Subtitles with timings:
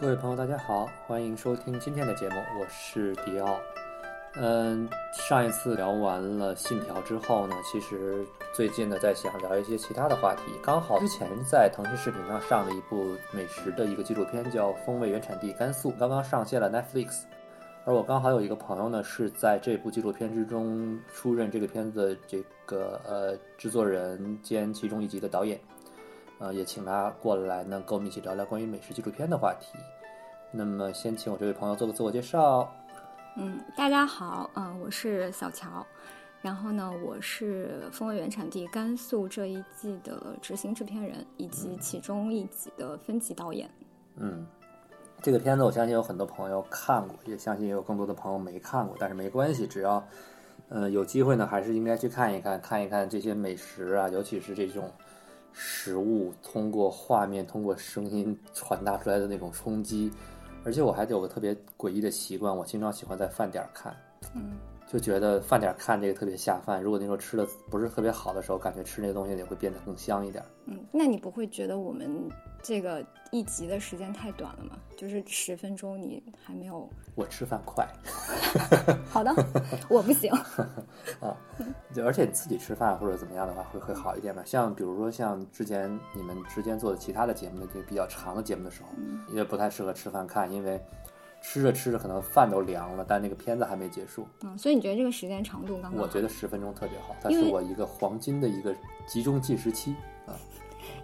[0.00, 3.58] 各位朋友，大家好，欢迎收听今天的节目，我是迪奥。
[4.36, 8.24] 嗯，上一次聊完了《信条》之后呢，其实
[8.54, 10.52] 最近呢在想聊一些其他的话题。
[10.62, 17.22] 刚好之前在腾讯视频上上了一部美食的一个纪录片，叫《风味原产地甘肃》，刚刚上线了 Netflix。
[17.84, 25.58] 而我刚好有一个朋友呢，是在这部纪录片之中出任这个片子的这个呃制作人兼其中一集的导演。
[26.38, 29.76] 呃，也请他过来呢，跟我们一起聊聊关于美食纪录片的话题。
[30.52, 32.72] 那么，先请我这位朋友做个自我介绍。
[33.36, 35.84] 嗯，大家好，嗯，我是小乔。
[36.40, 43.68] 然后呢，我是《风味原产地甘肃》这一季的执行制片人，以及其中一集的分级导演。
[44.14, 44.46] 嗯，
[45.20, 50.02] 这个片子我相信有很多朋友看过，也相信也有更多的朋友没看过，但是没关系，只要
[50.68, 54.88] 呃有机会呢，还是应该去看一看，看一看这些美食啊，尤其是这种。
[55.60, 60.08] 食物通过画面、通过声音传达出来的那种冲击，
[60.64, 63.92] 而且我还有个特别诡异的习惯，我经常喜欢在饭点儿看，
[64.36, 64.52] 嗯，
[64.86, 66.80] 就觉得饭点儿看这个特别下饭。
[66.80, 70.44] 如果那时候吃的不是特别好的时候，感觉吃那个东西也会变得更香一点。
[70.66, 72.08] 嗯，那你不会觉得我们
[72.68, 74.76] 这个一集的时间太短了嘛？
[74.94, 76.86] 就是十分钟，你还没有？
[77.14, 77.88] 我吃饭快。
[79.08, 79.34] 好的，
[79.88, 80.30] 我不行。
[81.18, 81.34] 啊，
[81.94, 84.42] 就而且你自己吃饭或者怎么样的话，会会好一点吧？
[84.44, 88.88] 像比如说像之前你们之间做的其他的节目的这比较长的节目的时候，
[89.34, 90.78] 也不太适合吃饭看，因为
[91.40, 94.28] 吃着吃着可能饭都凉了，但那个片子还没结束。
[94.42, 96.02] 嗯，所以你觉得这个时间长度刚刚？
[96.02, 100.36] 我觉得十分钟特别好，它是我一个黄金的一个集中计时期啊。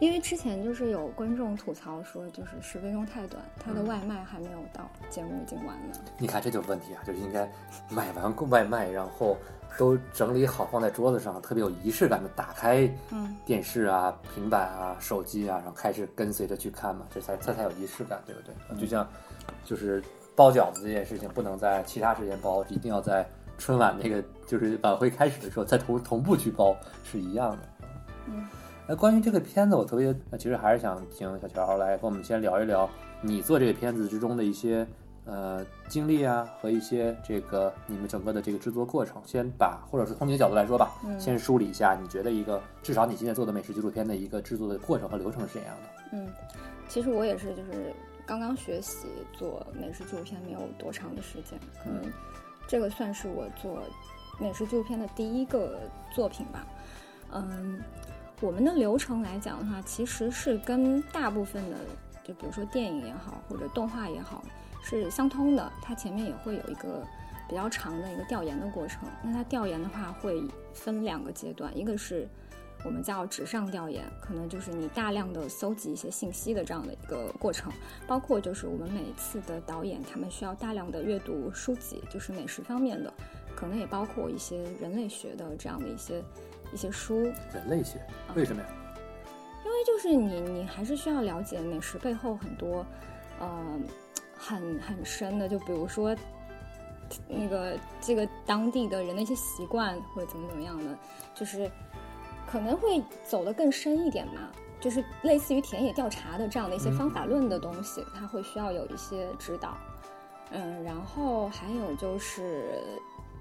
[0.00, 6.00] 因为之前就是有观众吐槽说，就是十分钟太短，他的外卖还没有到，节目已经完了。
[6.18, 7.50] 你看这就是问题啊，就是应该
[7.88, 9.36] 买完外卖，然后
[9.78, 12.88] 都整理好放在桌子上，特别有仪式感的打开
[13.44, 18.80] 电视啊、平板啊、手机啊，然后开始跟随着去看嘛，这才这才有仪式感，对不对？
[18.80, 19.08] 就像
[19.64, 20.02] 就是
[20.36, 23.26] 包饺子这件事情，不能在其他时间包，一定要在
[23.58, 27.58] 春晚那个就是晚会开始的时候再同同步去包，是一样的。
[28.26, 28.46] 嗯。
[28.86, 32.88] 那关于这个片子，我特别，其实还是想请小乔来和我们先聊一聊
[33.22, 34.86] 你做这个片子之中的一些
[35.24, 39.22] 呃经历啊，和一些这个你们整个的这个制作过程。
[39.24, 45.88] 先把或者是从你的角度来说吧，先梳理一下，你觉得一个至少你现在做的美食纪录片的一个制作的过程和流程是怎样的？
[46.12, 46.28] 嗯，
[46.86, 47.90] 其实我也是，就是
[48.26, 52.02] 刚刚学习做美食纪录片没有多长的时间，可能
[52.68, 53.78] 这个算是我做
[54.38, 55.80] 美食纪录片的第一个
[56.14, 56.66] 作品吧。
[57.32, 57.80] 嗯。
[58.44, 61.78] 我们的流程来讲的话，其实是跟大部分的，
[62.22, 64.44] 就比如说电影也好，或者动画也好，
[64.82, 65.72] 是相通的。
[65.80, 67.02] 它前面也会有一个
[67.48, 69.08] 比较长的一个调研的过程。
[69.22, 70.42] 那它调研的话会
[70.74, 72.28] 分两个阶段，一个是
[72.84, 77.72] 我们叫纸上调研，可能就是你大量的搜集一些信息的这样的一个过程，
[78.06, 83.10] 包括就是我们每次的导演他们需要大量的阅读书籍，就是美食方面的，
[83.56, 86.22] 可能也包括一些人类学的这样的一些。
[86.74, 88.00] 一些书，人类学，
[88.34, 88.68] 为什么呀？
[89.64, 92.84] 因为就是你，你还是需要了解美食背后很多，
[93.38, 93.80] 呃，
[94.36, 96.14] 很很深的，就比如说
[97.28, 100.98] 那个这个当地的人的一些习惯或者怎么怎么样的，
[101.32, 101.70] 就是
[102.44, 109.78] 可能会走得更深一点嘛，就是类似于田野调查的这样的一些方法论的东西，它会需要有一些指导。
[110.50, 112.82] 嗯，然后还有就是。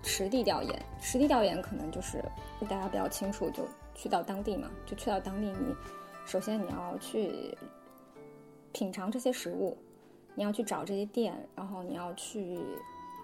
[0.04, 2.24] 实地调研，实地调研可能就是
[2.68, 3.66] 大家比较清楚，就
[3.96, 5.48] 去到当地嘛，就去到当地。
[5.48, 5.76] 你
[6.26, 7.58] 首先你要去
[8.72, 9.78] 品尝这些食物，
[10.36, 12.60] 你要去找这些店，然后你要去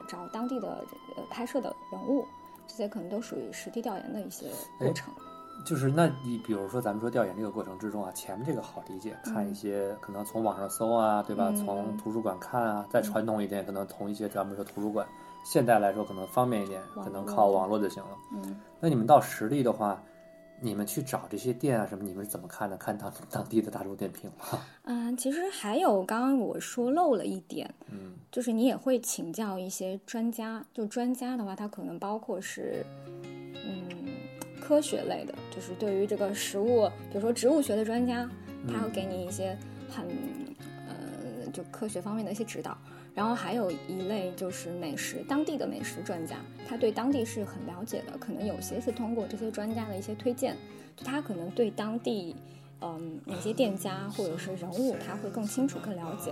[0.07, 0.83] 找当地的
[1.15, 2.25] 呃拍摄的人物，
[2.65, 4.47] 这些可能都属于实地调研的一些
[4.77, 5.13] 过程。
[5.65, 11.51] 就是那你比如说咱们说调研这个过程之中啊，前面这个好理解，看一些可能从网上搜啊，对吧？
[11.51, 15.05] 从图书馆看啊，再传统一点，可能从一些咱们说图书馆。
[15.43, 18.09] 现代来说可能方便一点，可能靠网络就行了。
[18.33, 20.03] 嗯，那你们到实地的话，
[20.61, 22.77] 你们去找这些店啊什么，你们是怎么看的？
[22.77, 24.59] 看当当地的大众点评吗？
[24.83, 30.63] 嗯，其实还有刚刚我说漏了一点，嗯，就是你也会请教一些专家。
[30.73, 32.85] 就专家的话，他可能包括是
[33.23, 33.87] 嗯
[34.61, 38.29] 科学类的，就是对于这个食物，比如说植物学的专家，
[38.67, 39.57] 他会给你一些
[39.89, 40.05] 很
[40.87, 42.77] 呃就科学方面的一些指导。
[43.19, 50.55] 然后还有一类就是美食，当地的美食专家，他对当地是很了解的，可能有些是通过这些专家的一些推荐，
[51.03, 52.33] 他可能对当地，
[52.79, 56.31] 嗯，哪些店家或者是人物，他会更清楚、更了解。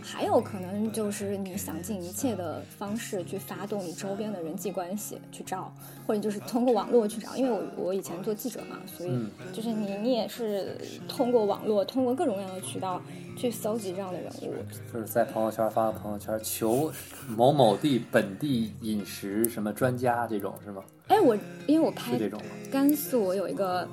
[0.00, 5.72] 嗯，还有可能就是你想尽一切的方式去发动你周边的人际关系去找，
[6.06, 7.36] 或者就是通过网络去找。
[7.36, 9.10] 因为我我以前做记者嘛，所以
[9.52, 10.76] 就是你你也是
[11.08, 13.00] 通过网络，通过各种各样的渠道
[13.36, 14.54] 去搜集这样的人物。
[14.92, 16.90] 就是在朋友圈发个朋友圈，求
[17.28, 20.82] 某某地本地饮食什么专家这种是吗？
[21.08, 21.36] 哎，我
[21.66, 22.40] 因为我拍这种？
[22.70, 23.88] 甘肃，我有一个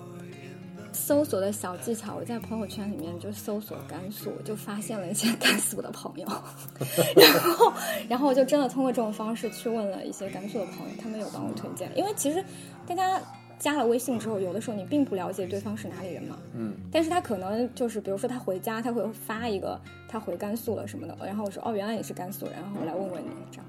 [0.98, 6.28] 搜索的小技巧，我在朋友圈里面就搜索甘肃，就发现了一些甘肃的朋友，
[7.16, 7.74] 然后
[8.10, 12.44] 然后我就真的通过这种方式去问了一些甘肃的朋友，他们有帮我推荐，因为其实
[12.88, 13.22] 大家。
[13.60, 23.66] 加了微信之后，有的时候你并不了解对方是哪里人嘛，嗯，但是他可能就是，比如说他回家，他会发一个他回甘肃了什么的，然后我说哦，原来你是甘肃人，然后我来问问你这样。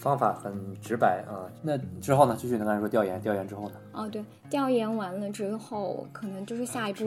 [0.00, 1.44] 方法很直白啊。
[1.62, 2.34] 那之后呢？
[2.38, 2.64] 继续呢？
[2.64, 3.74] 刚才说调研，调研之后呢？
[3.92, 7.04] 哦，对，调研完了之后，可能就是下一步。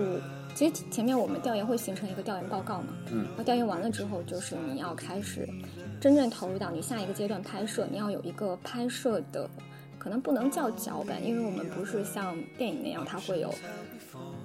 [0.54, 5.50] 其实前面我们调研会形成一个调研报告嘛，嗯，那调研完了之后，就是你要开始
[6.00, 9.50] 真正投入到你下一个阶段拍摄，你要有一个拍摄的。
[9.98, 13.50] 可能不能叫脚本，因为我们不是像电影那样，它会有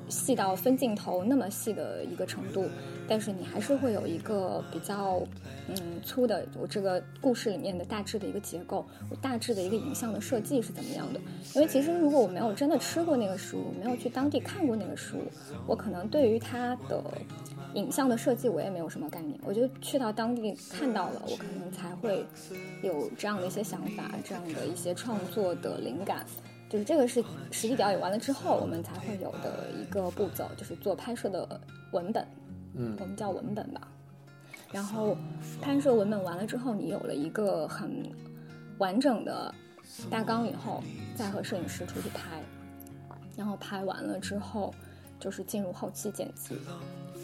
[0.09, 2.67] 细到分镜头那么细的一个程度，
[3.09, 5.21] 但是你还是会有一个比较
[5.69, 11.21] 嗯粗的，我这个故事里面的大致的一个结构，我大致的一个影像的设计是怎么样的？
[11.55, 15.23] 因为其实如果我没有真的吃过那个食物，没有去当地看过那个食物，
[15.67, 17.03] 我可能对于它的。
[17.75, 22.25] 影像的设计我也没有什么概念，我就去到当地看到了，我可能才会
[22.83, 26.25] 有这样的一些想法，这样的一些创作的灵感。
[26.71, 31.61] 就是这个是实地调研完了之后，我们才会有的一个步骤，就是做拍摄的
[31.93, 32.27] 文本，
[32.79, 33.87] 嗯，我们叫文本吧。
[34.73, 35.17] 然后
[35.61, 38.03] 拍摄文本完了之后，你有了一个很
[38.79, 39.55] 完整的
[40.09, 40.83] 大纲以后，
[41.15, 42.41] 再和摄影师出去拍，
[43.37, 44.73] 然后拍完了之后，
[45.19, 46.57] 就是进入后期剪辑。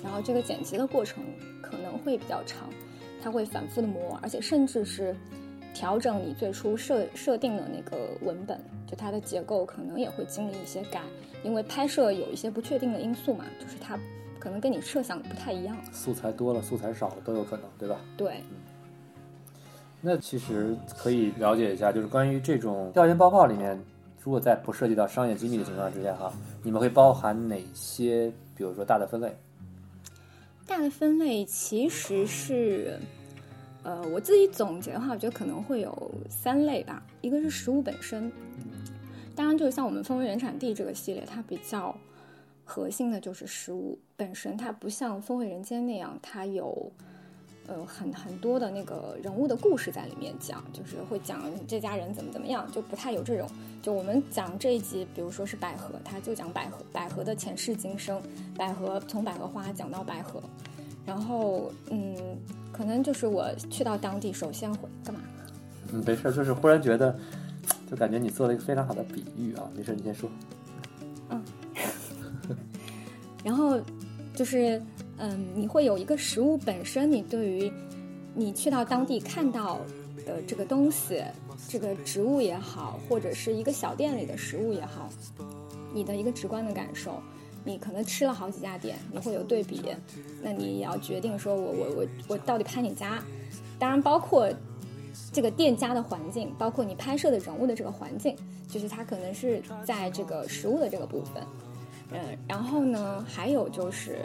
[0.03, 1.23] 然后这个剪辑的过程
[1.63, 2.69] 可能会比较长，
[3.23, 5.15] 它会反复的磨，而且甚至是
[5.73, 11.01] 调整你最初设设定的那个文本，就它的结构可能也会经历一些改，
[11.43, 13.99] 因为拍摄有一些不确定的因素嘛，就是它
[14.39, 15.77] 可能跟你设想的不太一样。
[15.93, 17.97] 素材多了，素材少了都有可能，对吧？
[18.17, 18.43] 对。
[20.01, 23.79] 那其实可以了解一下，就是关于这种调研报告里面，
[24.23, 26.33] 如果在不涉及到商业机密的情况之下，哈，
[26.63, 29.35] 你们会包含哪些，比如说大的分类？
[30.67, 32.99] 大的分类其实是，
[33.83, 37.03] 呃，我自己总结的话，我觉得可能会有三类吧。
[37.23, 38.31] 一个是食物本身，
[39.35, 41.95] 当然就是像我们风味原产地这个系列，它比较
[42.65, 46.91] 核心的就是食物本身，它不像风味人间那样，它有。
[47.67, 53.49] 呃，很很多的那个人物的故事在里面讲，就是会讲这家人怎么怎么样，就不太有这种。
[53.81, 58.21] 就我们讲这一集，比如说是百合，它就讲百合，百合的前世今生，
[58.55, 60.43] 百合从百合花讲到百合。
[61.07, 62.15] 然后，嗯，
[62.71, 65.23] 可能就是我去到当地，首先会干嘛？
[65.91, 67.19] 嗯，没事，就是忽然觉得，
[67.91, 69.67] 就感觉你做了一个非常好的比喻啊。
[69.75, 70.29] 没事，你先说。
[71.31, 71.43] 嗯。
[73.45, 73.81] 然后
[74.35, 74.83] 就是。
[75.17, 77.73] 嗯，你会有一个食物本身，你对于
[78.35, 79.79] 你去到当地看到
[80.27, 81.23] 的这个东西，
[81.69, 85.09] 这个植物也好，或者是一个小店里的食物也好，
[85.93, 87.23] 你的一个直观的感受。
[87.63, 89.83] 你可能吃了好几家店，你会有对比，
[90.43, 93.23] 那你也要决定说，我我我我到底拍哪家？
[93.79, 94.53] 当然，包括
[95.33, 98.35] 这个店家的环境，包括你拍摄的人物的这个环境，
[98.69, 101.41] 就是它可能是在这个食物的这个部分。
[102.13, 104.19] 嗯，然后呢，还有就是。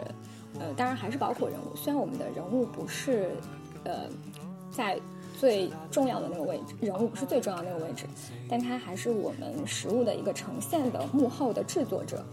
[0.58, 1.76] 呃，当然还是包括人物。
[1.76, 3.30] 虽然我们的人物不是，
[3.84, 4.08] 呃，
[4.72, 5.00] 在
[5.38, 8.04] 最重要的那个位置，人物不是最重要的那个位置，
[8.48, 12.24] 但他还是我们食物的一个呈现的幕后的制作者。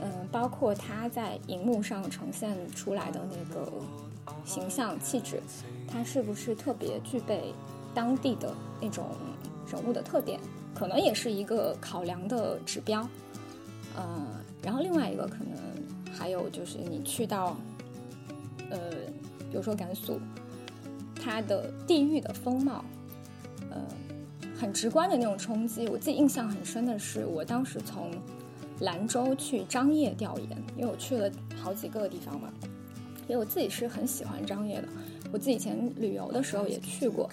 [0.00, 3.72] 嗯，包括他在荧幕上呈现出来的那个
[4.44, 5.40] 形象气质，
[5.86, 7.54] 他是不是特别具备
[7.94, 9.06] 当地的那种
[9.70, 10.40] 人物的特点，
[10.74, 13.08] 可能也是一个考量的指标。
[13.96, 14.26] 嗯，
[14.66, 15.54] 然后另外一个可能。
[16.18, 17.58] 还有就是你去到，
[18.70, 18.78] 呃，
[19.50, 20.18] 比如说甘肃，
[21.14, 22.82] 它的地域的风貌，
[23.70, 23.76] 呃，
[24.58, 25.86] 很直观的那种冲击。
[25.88, 28.10] 我自己印象很深的是，我当时从
[28.80, 31.30] 兰州去张掖调研，因为我去了
[31.60, 32.48] 好几个地方嘛，
[33.28, 34.88] 因为我自己是很喜欢张掖的。
[35.30, 37.28] 我自己以前旅游的时候也去过，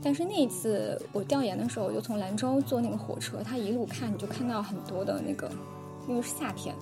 [0.00, 5.50] 但是那一次我调研的时候，我就从兰州坐那个火车，它一路看你就看到很多的那个，
[6.08, 6.74] 因为是夏天。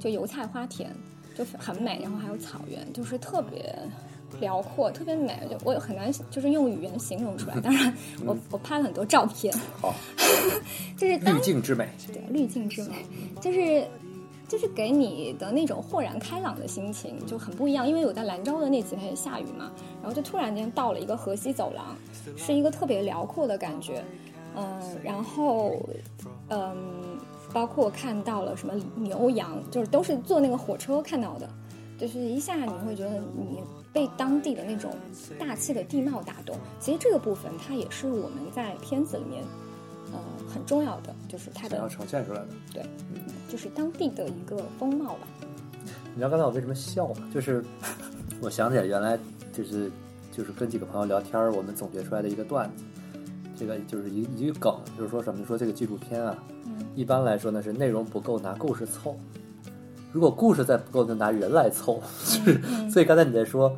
[0.00, 0.90] 就油菜花田，
[1.32, 3.72] 就很美，然后还有草原，就是特别
[4.40, 5.38] 辽阔，特别美。
[5.48, 7.54] 就我很难就是用语言形容出来。
[7.62, 7.94] 当然，
[8.26, 9.54] 我我拍了很多照片。
[9.80, 9.94] 好，
[10.98, 11.88] 就是滤镜之美。
[12.12, 12.96] 对，滤镜之美，
[13.40, 13.86] 就是
[14.48, 17.86] 就是给你的那种豁然开朗的心情就很不一样。
[17.86, 21.96] 因为我在兰州的那几天也下雨嘛，然后就突然间到了一个河西走廊，
[22.36, 24.02] 是一个特别辽阔的感觉。
[24.56, 25.80] 嗯，然后
[26.48, 26.76] 嗯，
[27.52, 31.48] 包括看到了什么牛羊，就是都是坐那个火车看到的，
[31.98, 33.60] 就是一下你会觉得你
[33.92, 34.90] 被当地的那种
[35.38, 36.56] 大气的地貌打动。
[36.80, 39.44] 其实这个部分它也是我们在片子里面
[40.12, 40.18] 呃
[40.48, 42.48] 很重要的，就是它的要呈现出来的。
[42.72, 42.82] 对，
[43.48, 45.28] 就是当地的一个风貌吧。
[46.14, 47.28] 你知道刚才我为什么笑吗？
[47.34, 47.64] 就是
[48.40, 49.18] 我想起来原来
[49.52, 49.90] 就是
[50.30, 52.84] 就是跟几个朋友聊天儿，我们总结出来的一个段子。
[53.54, 55.44] 这个就是一一个梗，就是说什么？
[55.46, 56.36] 说这个纪录片啊，
[56.94, 59.14] 一般来说呢是内容不够，拿故事凑；
[60.12, 62.02] 如果故事再不够，就拿人来凑。
[62.24, 63.74] 就是所以刚才你在说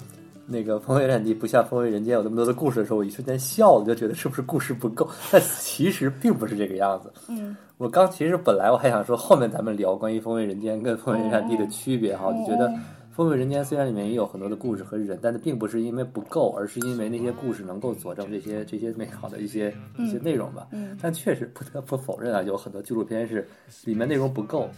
[0.46, 5.08] 那个《风味战地》不像《风味人间》有那么多的故事的时候，我一瞬间笑了，就觉得是不是故事不够？
[5.30, 7.12] 但其实并不是这个样子。
[7.28, 12.68] 嗯，我刚其实本来我还想说后面咱们聊关于《风味人间》跟《风味战地》的区别哈，就觉得。
[13.14, 20.66] 《风味人间》虽然里面也有很多的故事和人，但它并不是因为不够，而是因为那些故事能够佐证这些这些美好的一些一些内容吧。
[20.72, 20.98] 嗯。
[21.00, 23.46] 但确实不得不否认啊，有很多纪录片是
[23.84, 24.68] 里面内容不够，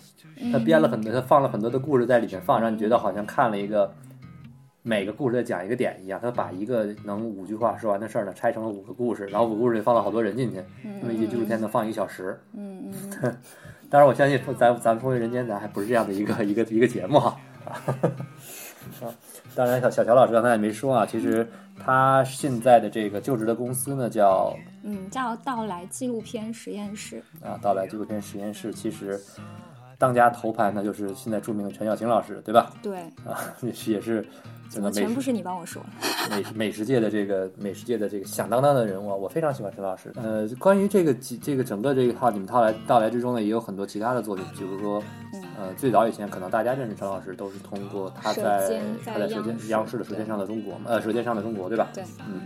[0.52, 3.90] 他编了很多，他放了很多的故事在里面放，让你觉得好像看了一个
[4.82, 6.20] 每个故事在讲一个点一样。
[6.22, 10.62] 他把一个能五句话说完的事儿呢，拆成了五个故事，然后五个故事里放了好多人进去，
[11.00, 12.38] 那么一个纪录片能放一个小时。
[12.52, 13.34] 嗯嗯。
[13.88, 17.28] 当然，我相信咱咱《风味人间》咱还不是这样的一个一个一个节目哈。
[17.30, 17.40] 啊，
[19.54, 21.46] 当然，小小乔老师刚才也没说啊，其实
[21.78, 27.22] 他现在的这个就职的公司呢，叫嗯，叫到来纪录片实验室。
[27.42, 29.20] 啊，到来纪录片实验室，其实
[29.98, 32.70] 当家头牌呢就是现在著名的陈小青老师，对吧？
[32.82, 34.26] 对啊，也是也是。
[34.68, 35.80] 怎么全部是你帮我说？
[36.28, 40.12] 美美食界的这个美食界的这个响当当的人物，我非常喜欢陈老师。
[40.16, 45.00] 呃，关于这个几这个整个这一套你们套来到来之中呢，也有很多其他的作品，比如说，
[45.56, 51.86] 呃，最早以前可能大家认识陈老师都是通过他在他在舌尖央视的《舌尖上的中国》嘛，呃，《舌尖上的中国》对吧？
[51.94, 52.40] 对，嗯。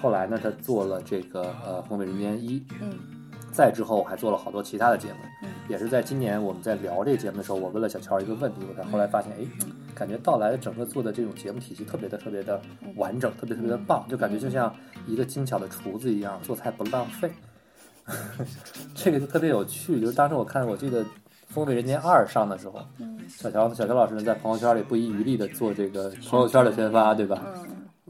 [0.00, 3.17] 后来呢，他做了这个呃《风味人间一》，嗯。
[3.58, 9.44] 再之后还做了好多其他的节目，也是在今年我们在聊这个节目的时候，我问了小乔一个问题，我才后来发现，哎，
[9.96, 12.62] 感觉到来整个做的这种节目体系特别的特别的
[12.94, 14.72] 完整，特别特别的棒，就感觉就像
[15.08, 17.28] 一个精巧的厨子一样，做菜不浪费。
[18.94, 21.04] 这个就特别有趣，就是当时我看，我记得
[21.48, 22.80] 《风味人间二》上的时候，
[23.28, 27.42] 小乔小乔老师在朋友圈里不遗余力的做这个朋友圈的宣发，对吧？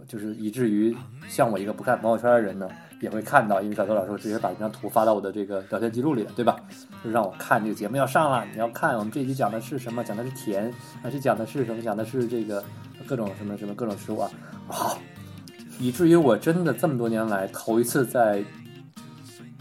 [0.06, 0.94] 就是以至于
[1.26, 2.68] 像我一个不看朋友圈的人呢。
[3.00, 6.56] 也会看到，因为小周老师直接把这张图发到我的这个聊天记录里了，对吧？
[7.04, 10.02] 就让我看这个节目要上了，你要看我们这集讲的是什么？
[10.02, 11.80] 讲的是甜，还是讲的是什么？
[11.80, 12.64] 讲的是这个
[13.06, 14.30] 各种什么什么各种食物啊？
[14.66, 14.98] 好！
[15.80, 18.42] 以至于我真的这么多年来头一次在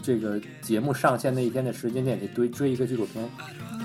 [0.08, 3.22] 这个节目上线那一天的时间点去追追一个纪录片。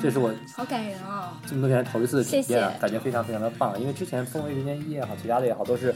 [0.02, 1.38] 这是我好感人啊！
[1.46, 3.78] 这么多年头一次的体验，感觉非常非常的棒。
[3.78, 5.94] 因为之前《风味人间一》也好，其他的也好，都是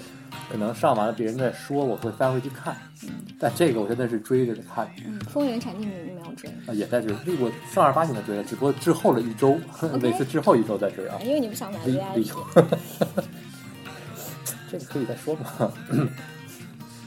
[0.51, 2.75] 可能上完了别人在说，我会翻回去看。
[3.39, 4.86] 但这个我真的是追着看。
[5.05, 6.74] 嗯，《风味原产地》你没有追啊？
[6.74, 9.57] 也在追，我正儿八经的追了，只不过滞后了一周，
[10.01, 11.17] 每次滞后一周再追啊。
[11.24, 12.29] 因为你不想买 VIP。
[14.69, 15.72] 这个可以再说嘛？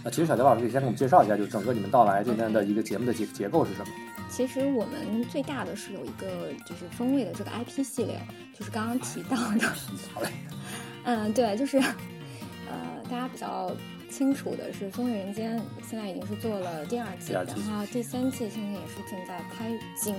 [0.03, 3.93] 啊，其实小乔老师可以先给我们介绍一下，就整个你们到来这边的一个节目的结结构是什么？
[4.31, 8.21] 其实我们最大的是有一个就是风味的这个 IP 系列，
[8.57, 9.69] 就是刚刚提到的。
[10.15, 10.29] 好嘞。
[11.05, 13.75] 嗯，对，就是呃，大家比较
[14.11, 20.15] 清楚的是《风味人间》现在已经是做了第二季，然后第三季现在也是正在拍紧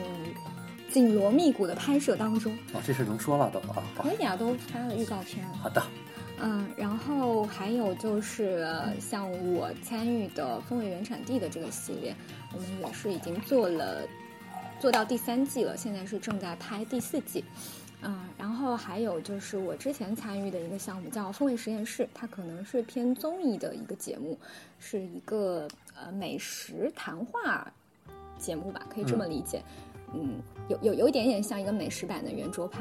[0.91, 2.51] 紧锣密鼓的拍摄当中。
[2.73, 3.83] 哦，这事能说了都啊？
[3.97, 5.45] 可以啊，都发了预告片。
[5.61, 5.81] 好的。
[6.43, 8.67] 嗯，然后还有就是
[8.99, 12.15] 像我参与的《风味原产地》的这个系列，
[12.51, 14.01] 我们也是已经做了，
[14.79, 17.45] 做到第三季了，现在是正在拍第四季。
[18.01, 24.35] 嗯，然后还有就是我之前参与的一个项目叫《风味实验室》，它可能是偏综艺的一个节目，
[24.79, 27.71] 是一个呃美食谈话
[28.39, 29.61] 节目吧，可以这么理解。
[30.15, 32.79] 嗯，有有有一点点像一个美食版的圆桌派。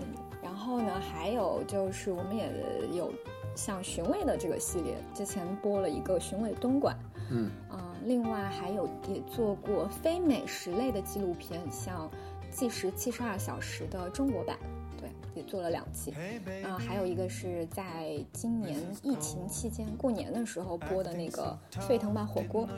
[0.00, 0.06] 嗯。
[0.54, 2.48] 然后呢，还有就是我们也
[2.96, 3.12] 有
[3.56, 6.96] 像寻味的这个系列，之前播了一个寻味东莞，
[7.28, 7.50] 嗯。
[7.68, 12.08] 啊，另外还有也做过非美食类的纪录片，像
[12.52, 14.56] 计时七十二小时的中国版，
[14.96, 16.14] 对，也做了两期，
[16.62, 22.68] 啊，还有一个是在今年疫情期间过年的时候播的那个沸腾吧火锅，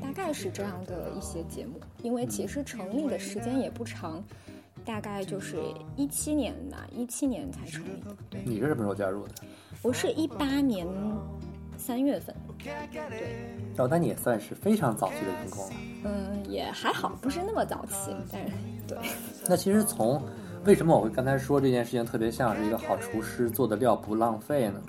[0.00, 4.24] 大概是这样的一些节目，因为其实成立的时间也不长。
[4.84, 5.58] 大概就是
[5.96, 8.38] 一七年吧，一七年才成立的。
[8.44, 9.34] 你是什么时候加入的？
[9.82, 10.86] 我是一八年
[11.76, 12.34] 三月份。
[12.62, 12.72] 对，
[13.78, 15.72] 哦，那你也算是非常早期的员工了。
[16.04, 18.52] 嗯，也还好，不是那么早期，但是
[18.86, 18.98] 对。
[19.48, 20.22] 那其实从
[20.64, 24.82] 为什么我会刚才说这件事情特别像是一个好厨师做的料不浪费呢？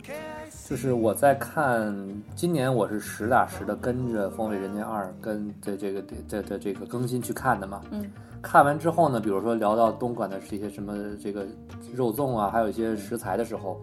[0.72, 1.94] 就是我在看，
[2.34, 7.82] 今年我是实打实的跟着《风味人间二》跟的这个的的这个更新去看的嘛。
[7.92, 8.10] 嗯。
[8.42, 11.46] 看完之后呢，比如说聊到东莞的这些什么这个
[11.94, 13.82] 肉粽啊，还有一些食材的时候，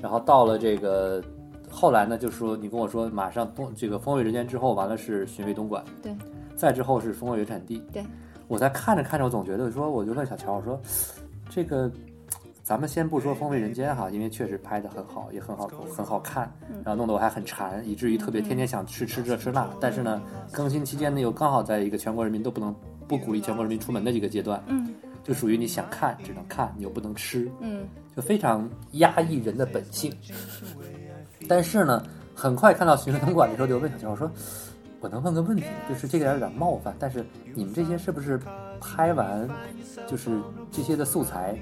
[0.00, 1.20] 然后到了这个
[1.68, 6.16] 后来呢，就说你跟我说马上东这个《风味人间》之后完了是寻味东莞，对。
[6.54, 8.04] 再之后是《风味原产地》，对。
[8.46, 10.80] 我在看着看着，我总觉得说，我就问小乔，我说
[11.50, 11.90] 这个。
[12.68, 16.52] 咱们先不说《风味人间》哈，因为确实拍的很好，也很好，很好看，
[16.84, 19.66] 然后弄得我还很馋，以至于特别天天想吃吃这吃那。
[19.80, 20.20] 但是呢，
[20.52, 22.74] 更新期间呢，又刚好在一个全国人民都不能
[23.06, 24.94] 不鼓励全国人民出门的一个阶段，嗯，
[25.24, 30.14] 就属于你想看只能看，你又不能吃，嗯，就非常压抑人的本性。
[31.48, 34.30] 但是呢，很快看到《寻声东莞》的时候，就问小乔我说
[35.00, 38.38] ：“我能问个问题，就是这个有点冒犯，但是你们这些是不是
[38.78, 39.48] 拍完
[40.06, 40.38] 就是
[40.70, 41.58] 这些的素材？”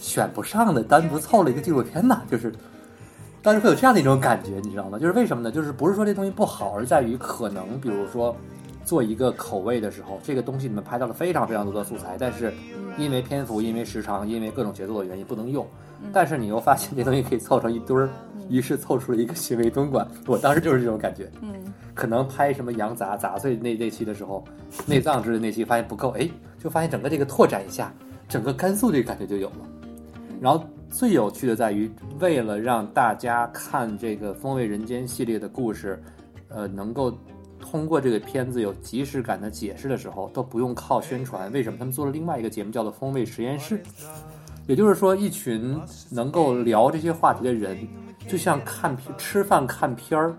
[0.00, 2.52] 选不上的，单独凑了一个纪录片呐，就是，
[3.42, 4.98] 当时会有这样的一种感觉，你知道吗？
[4.98, 5.52] 就是为什么呢？
[5.52, 8.34] 就是不是说这东西不好，而在于可能，比如说
[8.84, 12.52] 做一个口味的时候，这个东西你们拍到了非常非常多的素材，但是
[12.96, 15.66] 因为篇幅、因为时长、因为各种节奏的原因不能用，
[16.12, 18.08] 但是你又发现这东西可以凑成一堆儿，
[18.48, 20.06] 于是凑出了一个新味东莞。
[20.26, 21.52] 我当时就是这种感觉，嗯，
[21.94, 24.42] 可能拍什么羊杂杂碎那那期的时候，
[24.86, 26.28] 内脏之类那期发现不够，哎，
[26.58, 27.92] 就发现整个这个拓展一下，
[28.28, 29.56] 整个甘肃这个感觉就有了。
[30.40, 36.02] 然后最有趣的在于，为了让大家看这个《风味人间》系列的故事，
[36.48, 37.12] 呃，能够
[37.60, 41.52] 通过这个片子有即时感的解释的时候，都不用靠宣传。
[41.52, 41.78] 为什么？
[41.78, 43.78] 他们做了另外一个节目，叫做《风味实验室》。
[44.66, 45.78] 也就是说，一群
[46.10, 47.76] 能够聊这些话题的人，
[48.26, 50.34] 就像看吃饭看片儿，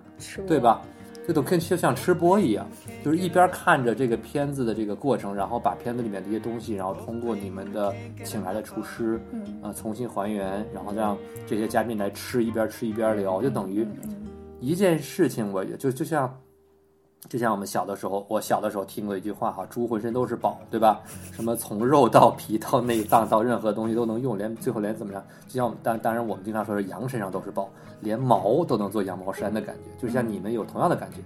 [0.47, 0.81] 对吧？
[1.27, 2.67] 这都跟就像吃播一样，
[3.03, 9.19] 就是一边看着这个片子的这个过程，然后把片子里面的一些东西，然后通过你们的请来的厨师，
[9.61, 13.87] 啊，重新还原，然后让这些嘉宾来吃，一边吃一边聊，就等于
[14.59, 15.51] 一件事情。
[15.53, 16.31] 我就就像。
[17.29, 20.99] 就像我们小的时候，我小的时候听过一句话哈，猪浑身都是宝，对吧？
[21.31, 25.23] 什么从肉到皮到内脏到任何东西都能用，连最后连怎么样？
[25.47, 27.69] 就像我们当当然我们经常说是羊身上都是宝，
[28.01, 31.17] 连毛都能做羊毛衫的感觉，就像你们有同样的感觉，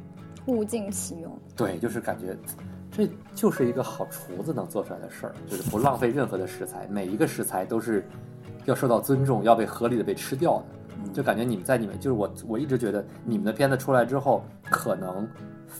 [0.52, 1.32] 物尽其用。
[1.56, 2.38] 对，就是感觉
[2.92, 8.06] 这就是一个好厨子能做出来的事儿，就是不浪费任何的食材，每一个食材都是
[8.66, 10.66] 要受到尊重，要被合理的被吃掉的。
[11.14, 15.28] 就感觉你们在你们就是我我一直觉得你们的片子出来之后可能。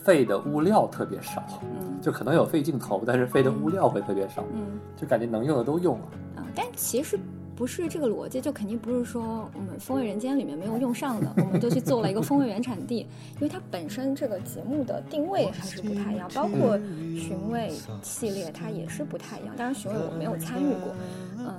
[0.04, 6.04] 费的物料特别少，嗯，就可能有费镜头，但是费的物料会特别少，嗯，就感觉能用的都用了。
[6.36, 7.18] 啊，但其实
[7.56, 13.06] 不是这个逻辑，就肯定不是说我们《风味人间》里面没有用上的，我们就去做了一个风味原产地，
[13.36, 16.78] 因为它本身这个节目的定位还是不太一样，包括
[17.18, 19.54] 寻味系列它也是不太一样。
[19.56, 20.94] 当然寻味我没有参与过，
[21.38, 21.54] 嗯，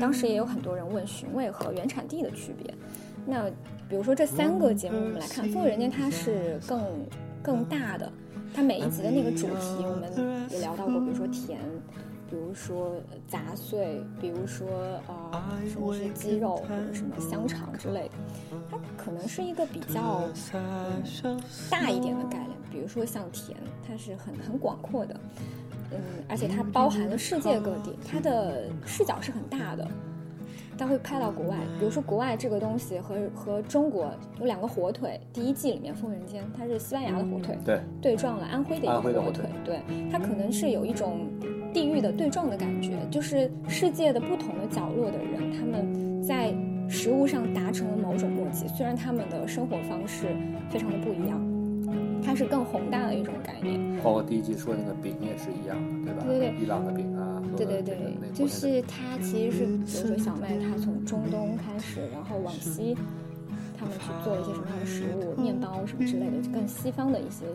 [0.00, 2.74] 当时也有很多人问寻味和原产地的区别。
[3.24, 3.48] 那
[3.88, 6.82] 比如说这三个节目，我们来看《风味人间》，它是更。
[7.46, 8.10] 更大的，
[8.52, 11.60] 它每一集的那个主题，我们也聊到过，比如说甜，
[12.28, 12.96] 比如说
[13.28, 14.66] 杂碎，比如说
[15.06, 18.14] 呃什么是鸡肉或者什么香肠之类的，
[18.68, 20.22] 它可能是一个比较
[21.70, 22.50] 大一点的概念。
[22.68, 23.56] 比如说像甜，
[23.86, 25.20] 它是很很广阔的，
[25.92, 29.86] 嗯，而且它包含了世界各地，它的视角是很大的。
[30.78, 41.26] 它会拍到国外，比如说国外这个东西和和中国有两个火腿，第一季里面《风人间》它是西班牙的火腿，对，对撞了安徽的一个火腿，对，它可能是有一种
[41.72, 46.54] 地域的对撞的感觉，就是世界的不同的角落的人，他们在
[46.88, 50.26] 食物上达成了某种默契，虽然他们的生活方式
[50.70, 51.55] 非常的不一样，
[52.26, 53.96] 它是更宏大的一种概念。
[54.02, 56.24] 包括第一季说那个饼也是一样的，对吧？
[56.26, 57.40] 对对对，伊朗的饼啊。
[57.56, 57.96] 对对对，
[58.34, 62.94] 就是它其实是，比如说小麦，它从中东开始，然后往西，
[63.78, 67.46] 他们去做一些什么样的食物，面包什么之类的，更西方的一些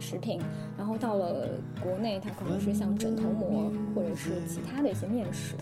[0.00, 0.40] 食品，
[0.76, 1.48] 然后到了
[1.80, 5.54] 国内，它可能是像枕头膜或者是其他的一些面食，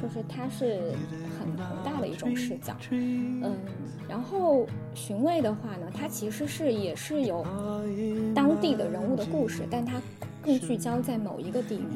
[0.00, 0.92] 就是它是
[1.38, 2.76] 很宏大的一种视角。
[2.90, 3.54] 嗯，
[4.08, 7.44] 然后寻味的话呢，它其实是也是有
[8.34, 10.00] 当地的人物的故事，但它。
[10.46, 11.86] 更聚焦在某一个地域，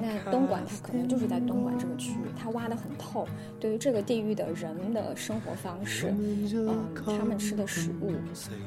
[0.00, 3.26] 那东莞它可能就是在东莞这个区域，它挖得很透。
[3.58, 8.12] 对于这个地域的人的生活方式，嗯，他们吃的食物，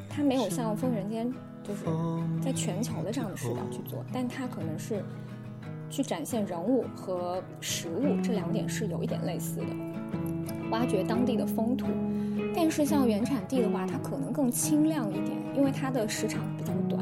[0.10, 1.28] 它没有像《风人间》
[1.64, 1.86] 就是
[2.44, 5.02] 在全球的这样的视角去做，但它可能是
[5.90, 9.68] 去展现人物和食物这两点是有一点类似的，
[10.72, 11.88] 挖掘当地的风土。
[12.54, 17.01] 但是像原产地的话，它可能更清亮一点，因为它的时长比较短。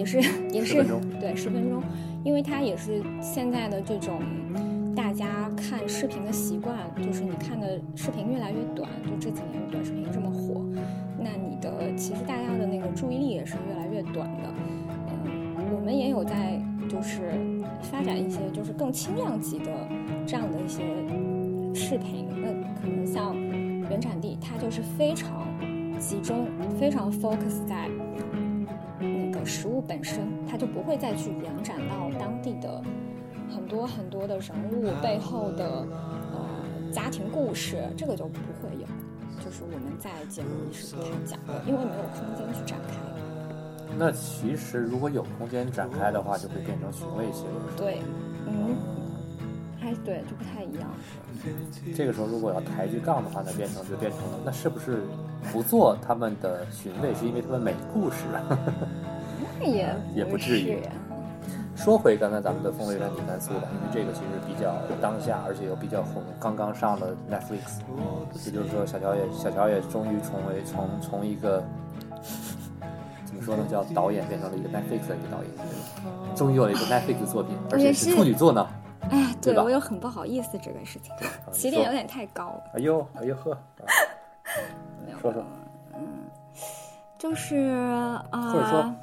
[0.00, 0.18] 也是
[0.50, 0.82] 也是
[1.20, 1.82] 对十分钟，
[2.24, 4.18] 因为它也是现在的这种
[4.96, 10.64] 大家看视频的习惯，就是你看的视频越来越短，就这几年短视频这么火，
[11.18, 14.48] 那你的其实大家的那个注意力也是越来越短的。
[15.26, 16.58] 嗯，我们也有在
[16.88, 17.32] 就是
[17.82, 19.66] 发展一些就是更轻量级的
[20.26, 20.82] 这样的一些
[21.74, 22.48] 视频，那
[22.80, 23.36] 可能像
[23.90, 25.46] 原产地，它就是非常
[25.98, 26.46] 集中、
[26.78, 28.09] 非常 focus 在那
[29.40, 32.82] 个食物本身，它就不会再去延展到当地的。
[33.52, 35.84] 很多很多的人物背后的
[36.32, 38.86] 呃家庭故事，这个就不会有，
[39.44, 42.94] 就是我们在节目里是不太讲的，因为没有空间去展开。
[43.98, 47.50] 那其实如果有空间展开的话，就会变成寻味系列。
[47.76, 47.98] 对，
[48.46, 48.76] 嗯，
[49.80, 50.88] 还对，就不太一样。
[51.96, 55.02] 这个时候如果要抬举杠的话，那变成就变成了，那是不是
[55.52, 58.16] 不做他们的寻味，是因为他们没故事？
[59.60, 60.80] 那也也不至于。
[61.76, 67.80] 说回刚才咱们的风味原体甘肃吧，因为这个其实比较当下，而且又比较红，刚刚上了 Netflix，
[68.44, 71.64] 也就是说小乔也小乔也终于成为从从一个
[73.24, 78.68] 怎么说呢，叫导演变成了一个 Netflix 的一个导演，终于有了一个 Netflix 作品，而且是处女座呢。
[79.08, 81.14] 哎，对我又很不好意思这个事情，
[81.50, 82.62] 起点有点太高了。
[82.74, 83.56] 哎呦，哎呦呵，
[85.22, 85.42] 说说，
[85.94, 86.02] 嗯，
[87.16, 88.94] 就是啊，或者说，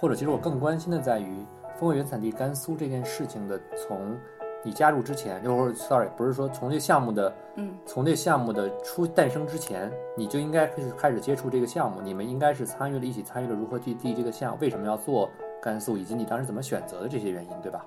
[0.00, 1.44] 或者其实我更关心的在于。
[1.78, 4.14] 风味原产地甘肃这件事情的，从
[4.62, 12.02] 你加入之前，就是 sorry，不是说从这项目的，嗯，从这项目的出诞生之前，你就应该开始开始接触这个项目。
[12.02, 15.26] 你们应该是参与了一起参与了如何去地这个项目，为什么要做
[15.62, 17.86] 甘肃，以及你当时怎么选择的这些原因，对吧？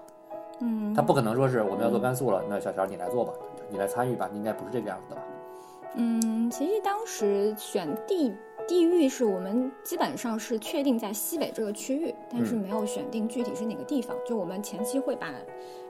[0.59, 3.31] 嗯，他不可能说是我们要做甘肃了，那小乔你来做吧，
[3.69, 5.21] 你来参与吧，应该不是这个样子的吧？
[5.97, 8.33] 嗯，其实当时选地。
[8.67, 14.15] 地域是我们基本上是确定在西北这个区域，但是没有选定具体是哪个地方。
[14.25, 15.27] 就我们前期会把，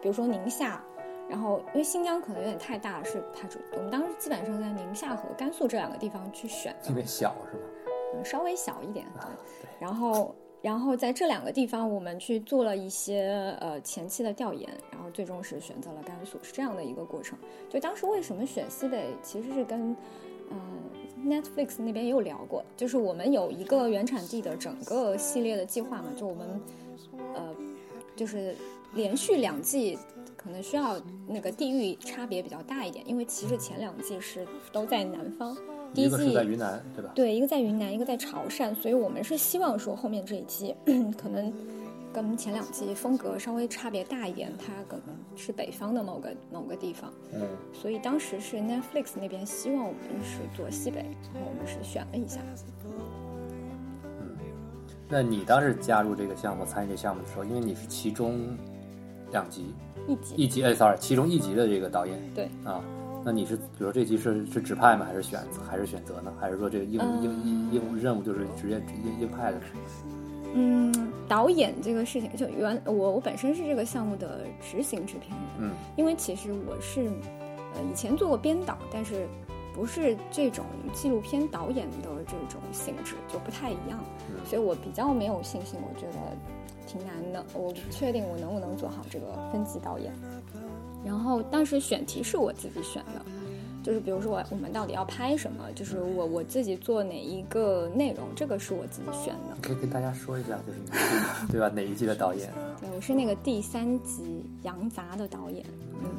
[0.01, 0.83] 比如说宁夏，
[1.29, 3.59] 然后因为新疆可能有点太大了，是它主。
[3.73, 6.75] 我们当时基本上在宁夏和甘肃这两个地方去选。
[6.83, 7.63] 特别小是吗？
[8.15, 9.05] 嗯，稍微小一点。
[9.15, 9.69] 对。
[9.79, 17.38] 然后，然后在这两个地方，我们去做了一些呃前期的调研，然后最终是选择了甘肃，是这样的一个过程。
[17.69, 19.95] 就当时为什么选西北，其实是跟
[20.54, 20.60] 嗯。
[21.26, 26.62] Netflix 那边也有聊过，就是我们有一个原产地的整个系列的计划嘛，就我们，
[27.34, 27.56] 呃，
[28.13, 28.54] 就是
[28.94, 29.98] 连续两季
[30.36, 35.56] 可能需要那个地域差别比较大一点，因为其实前两季是都在南方，
[35.94, 37.12] 第一季在云南，对吧？
[37.16, 40.76] 对，一个在云南，一个在潮汕，所以我们是希望说后面这一季
[41.18, 41.54] 可能。
[42.13, 47.41] 跟前两季风格稍微差别大一点，它可能是北方的某个某个地方，嗯，
[47.73, 50.99] 所以当时是 Netflix 那边希望我们是做西北，
[51.34, 52.39] 然后我们是选了一下。
[54.21, 54.38] 嗯，
[55.10, 58.56] 那你当时加入这个项目、参与这个项目的时候，因为你是其中
[59.32, 59.73] 两集
[60.08, 62.84] 一集一集，哎，sorry，其中一集的这个导演，对啊，
[63.26, 65.04] 那你是比如说这集是是指派吗？
[65.04, 66.32] 还是选还是选择呢？
[66.39, 69.60] 还是说这个硬硬硬硬任务就是直接硬硬派的？
[70.54, 77.08] 嗯，导演这个事情，就原我我本身是这个项目的执行制片人，嗯，因为其实我是
[77.74, 79.28] 呃以前做过编导，但是
[79.74, 80.63] 不是这种
[80.94, 84.00] 纪录片导演的这种性质，就不太一样，
[84.46, 86.38] 所以我比较没有信心，我觉得
[86.86, 90.13] 挺难的，我不确定我能不能做好这个分级导演。
[91.04, 93.26] 然后当时选题是我自己选的。
[93.84, 95.69] 就是比如说我我们到底要拍什么？
[95.76, 99.58] 就是我我自己做哪一个内容，这个是我自己选的。
[99.62, 101.69] 可以跟大家说一下，就是你对吧？
[101.69, 102.50] 哪一季的导演？
[102.80, 105.65] 对，我是那个第三集《羊杂》的导演。
[106.02, 106.10] 嗯，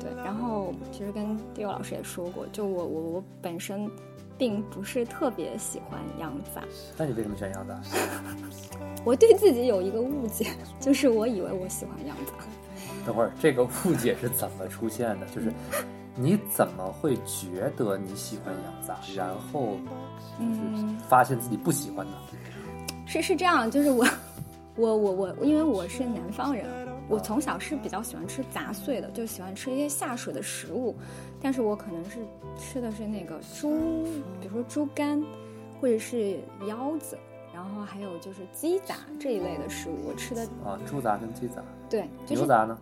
[0.00, 0.10] 对。
[0.22, 3.90] 然后其实跟迪欧老师也说过，就我我我本身
[4.36, 6.62] 并不是特别喜欢羊杂。
[6.98, 7.80] 那你为什么选羊杂？
[9.02, 12.32] 我对自己有一个误解，就是我以为我喜欢羊杂。
[13.06, 15.26] 等会儿，这个误解是怎么出现的？
[15.34, 15.50] 就是。
[16.16, 19.76] 你怎么会觉得你喜欢养杂，然后
[20.40, 22.12] 嗯发现自己不喜欢呢？
[23.06, 24.06] 是是这样，就是我
[24.76, 26.66] 我我我，因为我是南方人，
[27.08, 30.96] 我从小是比较喜欢吃杂碎的，就喜欢吃一些下水的食物，
[31.40, 32.18] 但是我可能是
[32.58, 34.04] 吃的是那个猪，
[34.40, 35.22] 比如说猪肝，
[35.80, 37.18] 或者是腰子，
[37.54, 42.78] 然后还有就是鸡杂这一类的食物，我吃的啊，猪杂跟鸡杂，对，就是牛杂呢？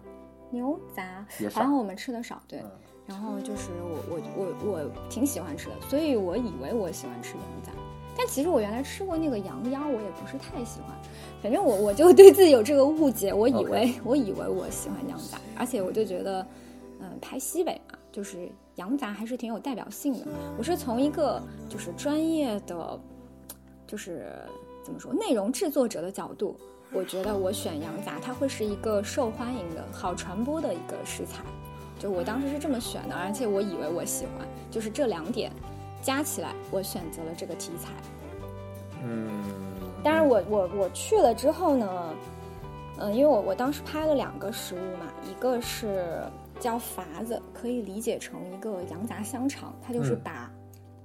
[0.50, 2.62] 牛杂好像我们吃的少，对。
[3.06, 7.70] 然后就是我我我我挺喜欢吃的，所以我以为我喜欢吃羊杂，
[8.16, 10.96] 但其实我原来吃过那个羊腰，我也不是太喜欢。
[11.42, 16.46] 反正我我就对自己有这个误解，我以为 我以为我喜欢羊杂，而且我就觉得，
[17.00, 20.26] 嗯，拍西北嘛，就是羊杂还是挺有代表性的。
[20.56, 22.98] 我是从一个就是专业的
[23.86, 24.32] 就是
[24.82, 26.56] 怎么说，内容制作者的角度，
[26.90, 31.44] 我觉得我选羊杂，它会是一个受欢迎的好传播的一个食材。
[32.04, 35.50] 就我当时是这么选的，而且我以为我喜欢，就是这两点
[36.02, 37.92] 加起来，我选择了这个题材。
[39.02, 39.26] 嗯，
[40.02, 42.14] 当然我我我去了之后呢，
[42.98, 46.22] 嗯，因为我我当时拍了两个食物嘛，一个是
[46.60, 50.52] 叫筏子，可以理解成一个羊杂香肠，它就是嗯把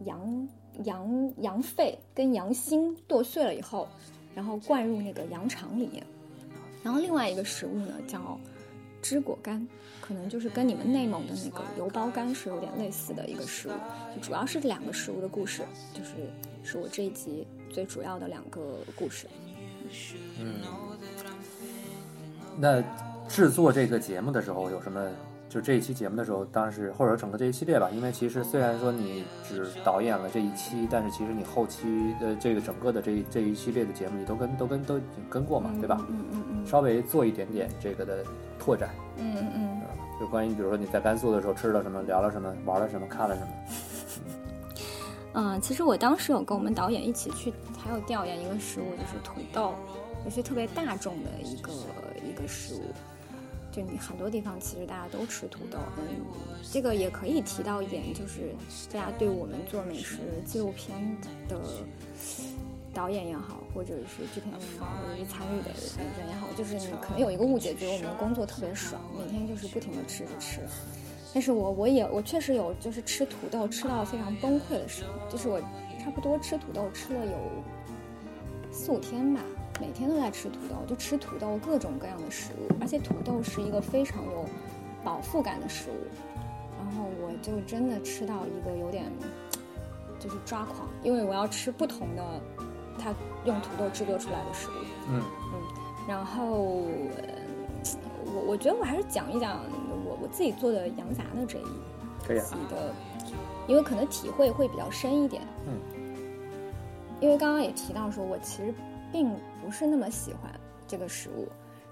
[0.03, 0.49] 羊、
[0.83, 3.87] 羊羊肺跟羊心剁碎了以后，
[4.35, 6.05] 然后灌入那个羊肠里面。
[6.83, 8.37] 然后另外一个食物呢叫
[9.01, 9.67] 芝果干，
[10.01, 13.71] 可能就是跟你们内蒙的那个油包干是有点类似的一个食物。
[14.15, 16.11] 就主要是这两个食物的故事，就是
[16.63, 19.27] 是我这一集最主要的两个故事。
[20.39, 20.55] 嗯
[22.57, 22.83] 那
[23.27, 25.09] 制作这个节目的时候有什么？
[25.49, 36.05] 就这一期节目的时候，当时或者整个这一系列吧，因为其实虽然说你只导演了这一期，但是其实你后期的这个整个的这一这一系列的节目，你都跟都跟都已经跟过嘛，对吧？
[36.07, 38.23] 嗯嗯嗯稍微做一点点这个的
[38.59, 39.81] 拓展，嗯嗯嗯。
[40.19, 43.47] 就关于比如说你在甘肃的时候吃了什么，聊了什么，玩了什么，看了什么。
[45.33, 49.73] 嗯，其实我当时有跟我们导演一起去，还有调研一个食物，就是土豆，
[50.25, 51.71] 也是特别大众的一个
[52.27, 52.81] 一个食物。
[53.71, 56.25] 就你很多地方其实大家都吃土豆，嗯，
[56.71, 58.55] 这个也可以提到一点，就是
[58.91, 60.99] 大家对我们做美食纪录片
[61.47, 61.55] 的
[62.99, 65.71] 导演也好，或者是制片人也好，或者是参与的
[66.19, 70.59] 人也好，就是你可能有一个误解，觉得我们工作特别爽，每天就是不停的吃着吃。
[71.33, 75.61] 但是我我也我确实有就是吃土豆吃到非常崩溃的时候，就是我
[76.03, 77.37] 差不多吃土豆吃了有
[78.69, 79.39] 四五天吧，
[79.79, 84.45] 每天都在吃土豆，就吃土豆各种各样的食物，而且土豆是一个非常有
[85.05, 86.03] 饱腹感的食物，
[86.77, 89.09] 然后我就真的吃到一个有点
[90.19, 92.41] 就是抓狂，因为我要吃不同的
[92.99, 93.13] 它
[93.45, 95.61] 用土豆制作出来的食物，嗯嗯
[96.07, 96.83] 然后，
[97.17, 97.39] 呃
[98.35, 99.61] 我我觉得我还是讲一讲
[100.05, 101.63] 我我自己做的羊杂的这一
[102.27, 102.93] 可以啊的，
[103.67, 105.41] 因为可能体会会比较深一点。
[105.65, 105.79] 嗯，
[107.19, 108.73] 因为刚刚也提到说，我其实
[109.11, 109.33] 并
[109.63, 110.51] 不是那么喜欢
[110.87, 111.47] 这个食物，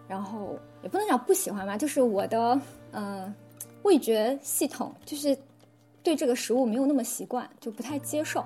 [0.08, 2.60] 然后也不能讲不喜欢吧，就是我的
[2.91, 3.36] 嗯、呃
[3.84, 5.38] 味觉系统就是
[6.04, 8.43] 对这个食物没有那么习惯，就不太接受。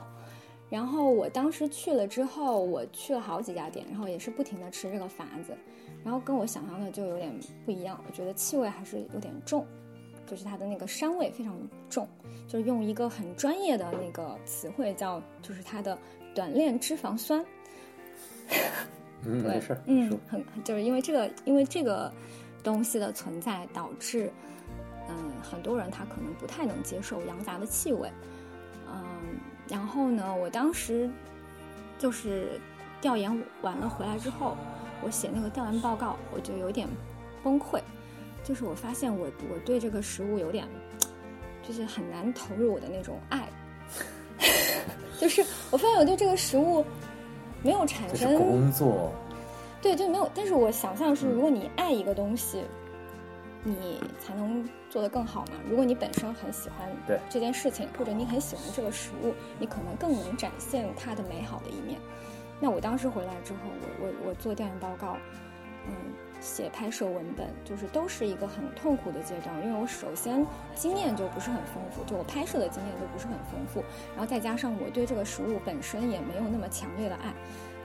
[0.72, 5.54] 然后我当时去了之后，我去了好几家店，然后也是不停的吃这个法子，
[6.02, 7.30] 然后跟我想象的就有点
[7.66, 9.68] 不一样，我觉得气味还是有点重，
[10.26, 12.08] 就是它的那个膻味非常重，
[12.48, 15.98] 就是用一个很专业的那个词汇叫，就是它的
[16.34, 17.46] 短链脂肪酸。
[19.24, 22.12] 嗯，没事，嗯，很就是因为这个，因为这个
[22.64, 24.32] 东西的存在，导致
[25.10, 28.10] 嗯很多人他可能不太能接受羊杂的气味，
[28.88, 29.38] 嗯，
[29.72, 31.10] 然后呢，我当时
[31.98, 32.60] 就是
[33.00, 33.32] 调研
[33.62, 34.58] 完了回来之后，
[35.02, 36.86] 我写那个调研报告，我就有点
[37.42, 37.80] 崩溃，
[38.44, 40.68] 就是我发现我我对这个食物有点
[41.66, 43.48] 就是很难投入我的那种爱，
[45.18, 46.86] 就是我发现我对这个食物
[47.64, 49.14] 没有产生工作，
[49.82, 50.30] 对，就没有。
[50.36, 52.62] 但是我想象是，如果你爱一个东西，
[53.64, 55.54] 你才能做得更好嘛。
[55.67, 61.97] 如果你本身很喜欢对这件事情，或者你很喜欢这个食物，你可能更能展现它的美好的一面。
[62.60, 65.17] 那我当时回来之后，我我我做调研报告，
[65.88, 65.93] 嗯，
[66.41, 77.34] 写拍摄文本，就是都是一个很痛苦的阶段，因为我首先经验就不是很丰富，就我拍摄的经验就不是很丰富，然后再加上我对这个食物本身也没有那么强烈的爱，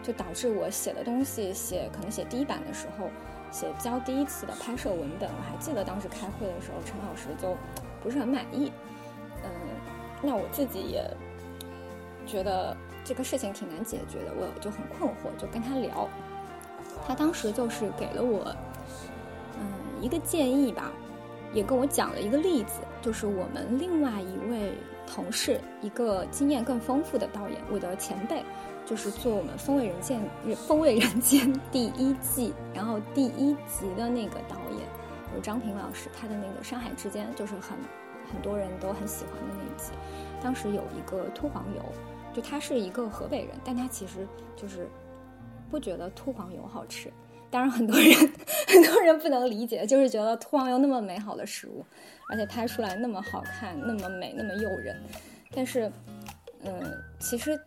[0.02, 3.08] 就导致我写的东西写可能写第一版的时候，
[3.50, 7.56] 写交第一次的拍摄文本，我还记得当时开会的时候，陈老师就
[8.02, 8.70] 不是很满意，
[9.42, 9.50] 嗯，
[10.22, 11.02] 那我自己也
[12.26, 16.09] 觉得这个事情挺难解决的，我就很困惑，就跟他聊，
[17.06, 18.54] 他当时就是给了我
[19.59, 19.66] 嗯
[20.00, 20.92] 一个建议吧，
[21.52, 24.74] 也跟我讲了一个例子，就是我们另外一位
[25.06, 28.42] 同事，一个经验更丰富的导演，我的前辈，
[28.84, 30.20] 就是做我们《风味人间》
[30.56, 34.86] 《风味人间》第一季，然后第一集的那个导演
[35.34, 37.78] 有张平老师，他的那个《山海之间》就是很
[38.32, 39.92] 很多人都很喜欢的那一集，
[40.42, 41.82] 当时有一个秃黄油，
[42.34, 44.88] 就他是一个河北人，但他其实就是
[45.70, 47.12] 不觉得秃黄油好吃。
[47.50, 48.14] 当然，很多人
[48.68, 51.85] 很多人不能理解，就是觉得秃黄油那么美好的食物，
[52.28, 55.00] 而且拍出来那么好看、那么美、那么诱人。
[55.52, 55.90] 但是，
[56.64, 56.72] 嗯，
[57.18, 57.59] 其实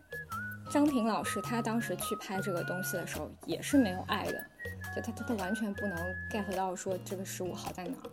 [0.70, 4.46] 张平老师他当时去拍这个东西的时候也是没有爱的，
[4.96, 5.98] 就他他他完全不能
[6.32, 8.10] get 到说这个食物好在哪儿。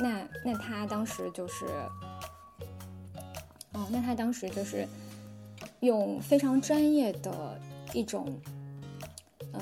[0.00, 1.66] 那那他当时就是，
[3.72, 4.86] 哦，那他当时就是
[5.80, 7.60] 用非常专业的
[7.92, 8.40] 一种，
[9.52, 9.60] 嗯、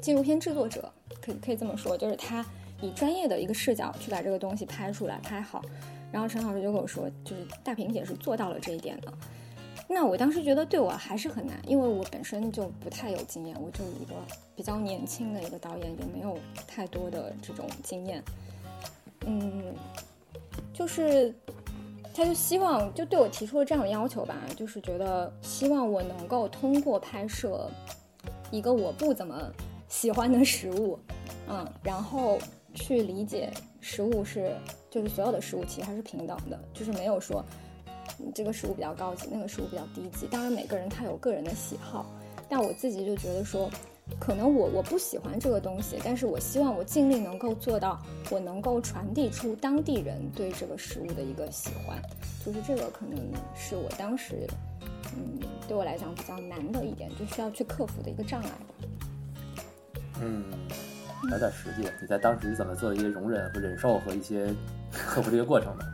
[0.00, 2.44] 纪录片制作者，可以可以这么说，就是他
[2.80, 5.62] 以专业的一个视角去把这个东西拍出来、拍好。
[6.12, 9.12] 然后陈老师就跟我说，就是大萍姐是做到了这一点的。
[9.88, 14.14] 那我当时觉得对我还是很难，因为我本身就不太有经验，我就一个
[14.54, 18.22] 比较年轻的一个导演，也没有太多的这种经验。
[19.26, 19.74] 嗯，
[20.72, 21.34] 就是
[22.14, 27.68] 他就希望就对我提出了这样的要求吧，就是觉得希望我能够通过拍摄
[28.50, 29.52] 一个我不怎么
[29.90, 30.98] 喜欢的食物，
[31.48, 32.38] 嗯，然后
[32.72, 34.56] 去理解食物是
[34.88, 37.44] 就是所有的食物其实还是平等的，就是没有说
[38.18, 40.26] 嗯这个食物比较高级，那个食物比较低级。
[40.30, 42.06] 当然每个人他有个人的喜好，
[42.48, 43.68] 但我自己就觉得说。
[44.18, 47.96] 可能我我不喜欢这个东西，但是我希望我尽力能够做到，
[48.28, 51.96] 我能够传递出当地人对这个食物的一个喜欢，
[52.44, 53.16] 就是这个可能
[53.54, 54.48] 是我当时，
[55.14, 58.88] 嗯，对我来讲比较难的一点，就需要去克服的一个障碍吧。
[60.20, 60.44] 嗯，
[61.28, 64.54] 聊点实际的，你在当时是怎么做的一些容忍和忍受和一些
[64.92, 65.84] 克服这个过程的？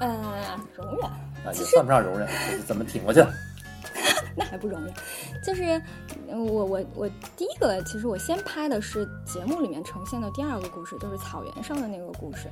[0.00, 3.32] 呃，容忍啊，也算不上容忍，就是怎么挺过去的。
[4.36, 4.92] 那还不容易，
[5.44, 5.80] 就是
[6.28, 12.48] 呃我我我第一个，其实我先拍的是节目里面呈现的第二个故事，就是草原上的那个故事。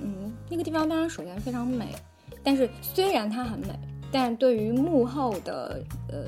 [0.00, 1.94] 嗯，那个地方当然首先非常美，
[2.42, 3.78] 但是虽然它很美，
[4.10, 6.24] 但是对于幕后的呃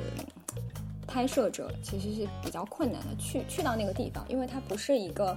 [1.07, 5.37] 拍摄者其实是比较困难的，去去到那个地方，因为它不是一个，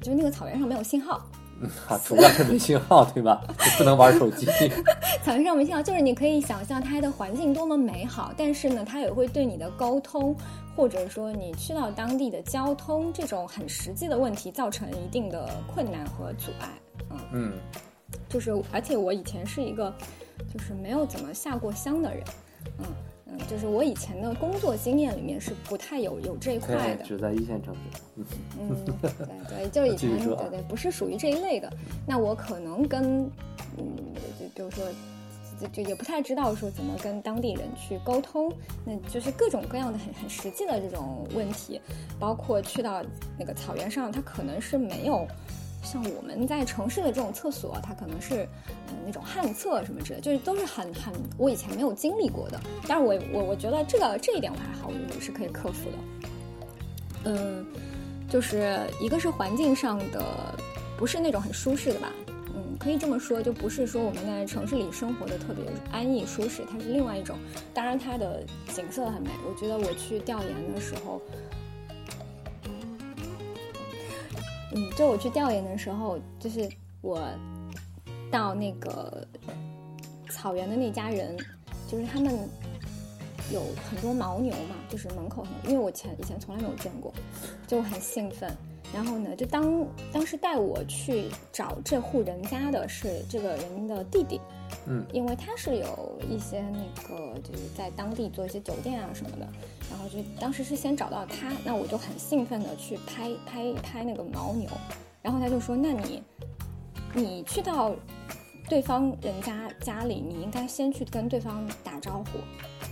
[0.00, 1.24] 就是那个草原上没有信号，
[1.88, 3.42] 啊，主要是没信号，对吧？
[3.58, 4.46] 就不能玩手机。
[5.24, 10.36] 草原上没信号，就是你可以想象它的环境多么美好，但是呢，它也会对你的沟通，
[10.76, 16.68] 或者说你去到当地的交通这种很实际的问题造成一定的困难和阻碍。
[17.10, 17.52] 嗯，嗯，
[18.28, 19.92] 就是而且我以前是一个
[20.52, 22.24] 就是没有怎么下过乡的人，
[22.78, 22.86] 嗯
[23.26, 27.04] 嗯，就是我以前的工作经验里面是不太有有这一块，的。
[27.04, 27.80] 只在一线城市。
[28.16, 28.24] 嗯
[28.60, 29.10] 嗯，对
[29.48, 31.72] 对，就以前 对对，不是属于这一类的。
[32.06, 33.22] 那我可能跟
[33.78, 33.86] 嗯，
[34.38, 34.84] 就比如说，
[35.58, 38.52] 就就也不太知道说怎么跟当地人去沟通，
[38.84, 41.80] 那就是各种各样的很很实际的这种问题，
[42.18, 43.02] 包括去到
[43.38, 45.26] 那个草原上，它可能是没有。
[45.84, 48.48] 像我们在城市的这种厕所，它可能是
[48.88, 52.58] 嗯那种旱厕什么之类，就是都是很很我以前没有经历过的。
[52.88, 55.96] 但是我我我觉得这个这一点我还好，我是可以克服的。
[57.26, 57.64] 嗯，
[58.28, 60.22] 就是一个是环境上的，
[60.98, 62.12] 不是那种很舒适的吧，
[62.54, 67.36] 嗯，可以这么说，就不是说我们在城市里生活的特别安逸舒适，它是另外一种。
[67.72, 68.42] 当然，它的
[68.74, 69.30] 景色很美。
[69.48, 71.20] 我觉得我去调研的时候，
[74.74, 76.68] 嗯，就我去调研的时候，就是
[77.00, 77.22] 我
[78.30, 79.26] 到那个
[80.28, 81.36] 草原的那家人，
[81.88, 82.32] 就是他们
[83.52, 87.14] 有很多牦牛嘛，就是门口很多，因为我前以前从来没有见过，
[87.66, 88.50] 就很兴奋。
[88.92, 94.40] 然后呢，就当当时带我去找这户人家的是这个人的弟弟，
[94.86, 99.48] 嗯，因为他是有一些那个就是在当地做一些酒店啊什么的，
[99.90, 104.68] 然后就当时是先找到他，那我就很兴奋的去拍拍拍那个牦牛，
[105.22, 106.22] 然后他就说，那你
[107.12, 107.94] 你去到
[108.68, 112.38] 对方人家家里，你应该先去跟对方打招呼，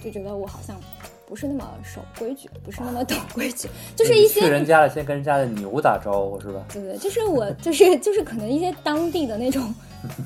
[0.04, 0.78] 就觉得我好像
[1.26, 6.62] 不是那么守规矩，不是那么懂规矩， 就是一些去人家了，先跟人家的牛打招呼是吧？
[6.72, 9.74] 对对，就是我，就 是就是可能一些当地的那种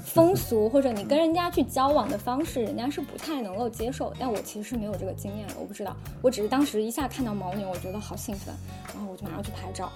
[0.04, 4.12] 风俗，或者你跟人家去交往的方式，人家是不太能够接受。
[4.18, 8.54] 但我其实是没有这个经验的，我不知道，我只是当时一下看到牦牛，我觉得好兴奋，
[8.94, 9.90] 然后我就马上去拍照。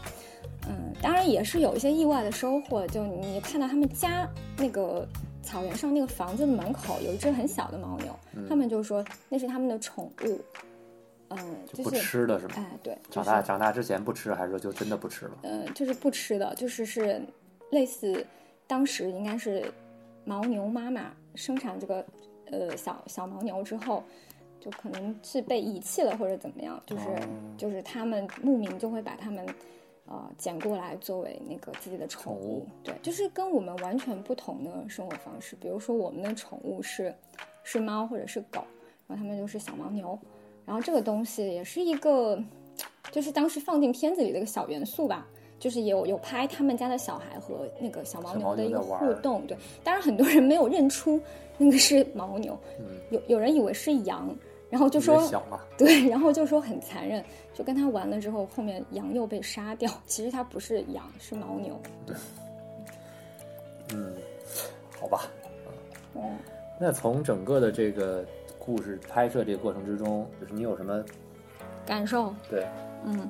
[0.68, 5.08] 嗯，当然也是有一些意外的收获，就你看到他们家那个
[5.42, 8.14] 草原上那个房子的门口有一只很小的牦牛，
[8.48, 10.40] 他们就说那是他们的宠物。
[11.32, 11.38] 嗯，
[11.72, 12.54] 就是吃的是吗？
[12.56, 15.32] 哎，对，就是长大长大之前不吃，还是说就真的不吃了？
[15.42, 17.22] 嗯，就是不吃的，就是是
[17.70, 18.26] 类似
[18.70, 19.72] 当时应该是
[20.24, 22.06] 牦牛妈妈生产这个
[22.52, 24.04] 呃小小牦牛之后，
[24.60, 27.18] 就可能是被遗弃了或者怎么样，就是、哦
[27.58, 29.44] 就是他们牧民就会把他们
[30.06, 35.56] 呃捡过来作为那个自己的宠宠物对，就是跟我们完全不同的生活方式。
[35.56, 37.12] 比如说我们的宠物是
[37.64, 38.62] 是猫或者是狗，
[39.08, 40.16] 然后他们就是小牦牛，
[40.64, 42.40] 然后这个东西也是一个，
[43.10, 45.26] 就是当时放进片子里的一个小元素吧。
[45.60, 51.20] 就是有有拍他们家的小孩和那个小牦牛的一个互动，对， 当然很多人没有认出
[51.58, 54.34] 那个是牦牛，嗯，有有人以为是羊，
[54.70, 55.22] 然后就说
[55.76, 57.22] 对，然后就说很残忍，
[57.54, 61.78] 就跟他玩了之后，后面羊又被杀掉，其实它不是羊，是牦牛。
[62.06, 62.16] 对
[63.92, 64.14] 嗯，
[64.98, 65.30] 好吧。
[66.14, 66.22] 嗯，
[66.80, 68.24] 那从整个的这个
[68.58, 71.04] 故事拍摄这个过程之中，就是你有什么
[71.84, 72.34] 感受。
[72.48, 72.66] 对，
[73.04, 73.28] 嗯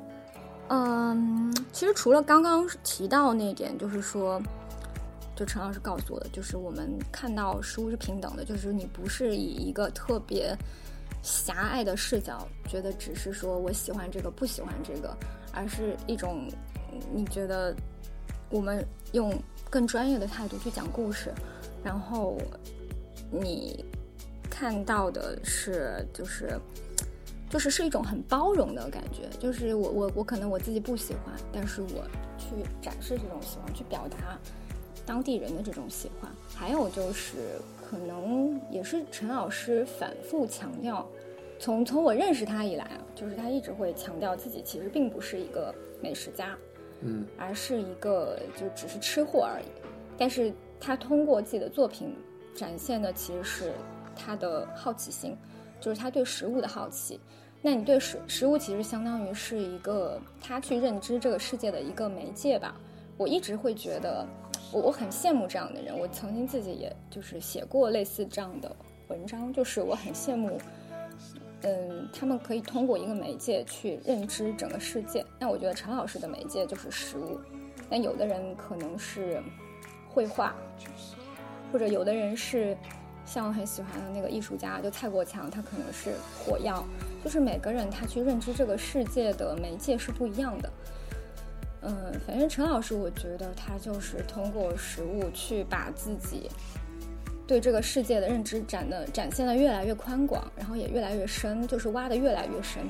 [0.72, 4.40] 嗯，其实除了刚刚提到那点，就是说，
[5.34, 10.56] 就陈老师告诉我的，就是我们看到食物是平等的，就是你不是以一个特别
[11.24, 15.12] 狭隘的视角，觉得只是说我喜欢这个不喜欢这个，
[15.52, 16.46] 而是一种
[17.12, 17.74] 你觉得
[18.48, 19.36] 我们用
[19.68, 21.32] 更专业的态度去讲故事，
[21.82, 22.38] 然后
[23.28, 23.84] 你
[24.48, 26.56] 看到的是就是。
[27.50, 32.06] 就是是一种很包容的感觉，就是我我我可能我自己不喜欢，但是我
[32.38, 32.46] 去
[32.80, 34.38] 展示这种喜欢，去表达
[35.04, 36.30] 当地人的这种喜欢。
[36.54, 41.04] 还有就是可能也是陈老师反复强调，
[41.58, 46.56] 从从我认识他以来啊，就是他一直会强调自己其实并不是一个美食家，
[47.00, 49.66] 嗯，而是一个就只是吃货而已。
[50.16, 52.14] 但是他通过自己的作品
[52.54, 53.72] 展现的其实是
[54.14, 55.36] 他的好奇心，
[55.80, 57.18] 就是他对食物的好奇。
[57.62, 62.74] 那你对食食物其实相当于是一个他去认知这个世界的一个媒介吧。
[63.18, 64.26] 我一直会觉得，
[64.72, 65.94] 我我很羡慕这样的人。
[65.98, 68.74] 我曾经自己也就是写过类似这样的
[69.08, 70.58] 文章，就是我很羡慕，
[71.60, 75.22] 嗯，他们可以通过一个媒介去认知整个世界。
[75.38, 77.38] 那我觉得陈老师的媒介就是食物，
[77.90, 79.42] 那有的人可能是
[80.08, 80.56] 绘画，
[81.70, 82.74] 或者有的人是
[83.26, 86.82] 像我很喜欢的那个艺术家，就蔡国强，他可能是火药。
[87.22, 90.70] 就是每个人他去认知这个世界的媒介是不一样的，
[91.82, 96.50] 嗯，反正陈老师我觉得他就是通过食物去把自己
[97.46, 102.82] 对这个世界的认知展的展现的越来越宽广，然后也越来越深，就是挖的越来越深，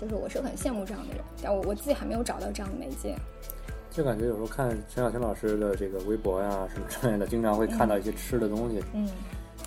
[0.00, 3.14] 就是我是很羡慕这样的人，但我我自己还没有找到这样的媒介。
[3.90, 9.08] 就感觉有时候看陈小青老师的这个微博呀什么之类的，经常会看到一些吃的东西，嗯。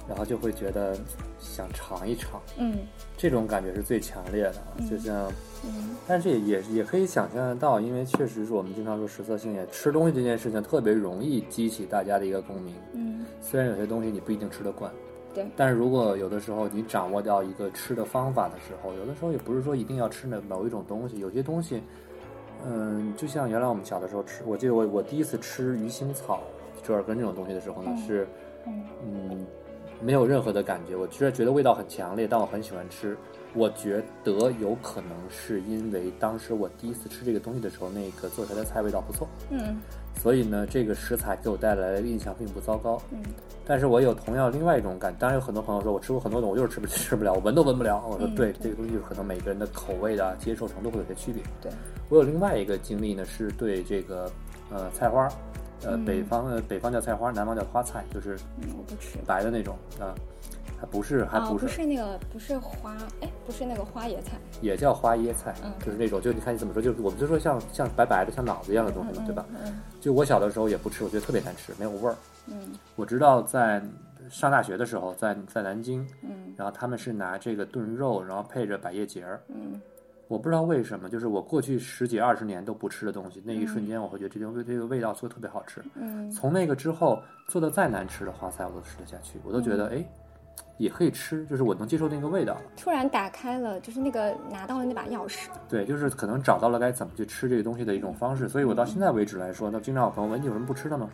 [0.09, 0.97] 然后就会觉得
[1.37, 2.79] 想尝一尝，嗯，
[3.15, 4.55] 这种感觉是最强烈的，
[4.89, 5.31] 就像，
[5.63, 14.91] 嗯，但是也也也可以想象得到，因为确实是我们经常说食色性也，吃东西这件事情特别容易激起大家的一个共鸣，嗯，虽然有些东西你不一定吃得惯，
[15.31, 21.83] 对，但是如果有的时候你掌握到一个吃的方法的时候，有的时候也不是说一定要吃那某一种东西，有些东西，
[22.65, 26.41] 嗯，就像原来我们小的时候吃，我记得我我第一次吃鱼腥草、
[26.81, 28.27] 折耳根这种东西的时候呢，是，
[29.05, 29.45] 嗯。
[30.01, 33.17] 没有任何的感觉，我居然觉得味道很强烈，但我很喜欢吃。
[33.55, 39.77] 我觉得有可能是因为当时我第一次吃这个东西的时候，那个做出来的菜味道不错，嗯，
[40.21, 43.17] 所以呢，这个食材给我带来的印象并不糟糕，嗯。
[43.65, 48.03] 但是我有同样另外一种感，当然有很多朋友说我吃过很多种，我就是吃不吃不了，我闻都闻不了。
[48.07, 51.41] 我说对，这个东西可能每个人的口味的接受程度会有些区别。
[51.59, 51.71] 对
[52.07, 54.31] 我有另外一个经历呢，是对这个
[54.71, 55.27] 呃菜花。
[55.83, 58.37] 呃，北方呃，北方叫菜花，南方叫花菜，就是
[58.77, 60.13] 我不吃白的那种啊，
[60.79, 69.45] 还不是还不是不是那个不是花哎，不是那个花椰菜，也叫花椰菜，嗯，就是那种，就你看你怎么说，就是我们就说像像白白的像脑子一样的东西嘛，对吧？
[69.65, 72.15] 嗯，就我小的时候也不吃，我觉得特别难吃，没有味儿。
[72.47, 73.81] 嗯，我知道在
[74.29, 79.79] 上大学的时候，在在南京，嗯，然后他们是拿这个炖肉，然后配着百叶结儿，嗯。
[80.29, 85.83] 我不知道为什么，就是我过去十几二十年都不吃的东西，那一瞬间我会觉得这个这个味道做的特别好吃。
[85.95, 90.05] 嗯，从那个之后做的再难吃的花菜我都吃得下去，我都觉得哎，
[90.77, 92.55] 也可以吃，就是我能接受那个味道。
[92.77, 95.47] 突然打开了，就是那个拿到了那把钥匙。
[95.67, 101.09] 对，就是可能找到了该怎么去吃这个东西的一种方式，所以我到现在为止来说，那经常有朋友问你有什么不吃的吗？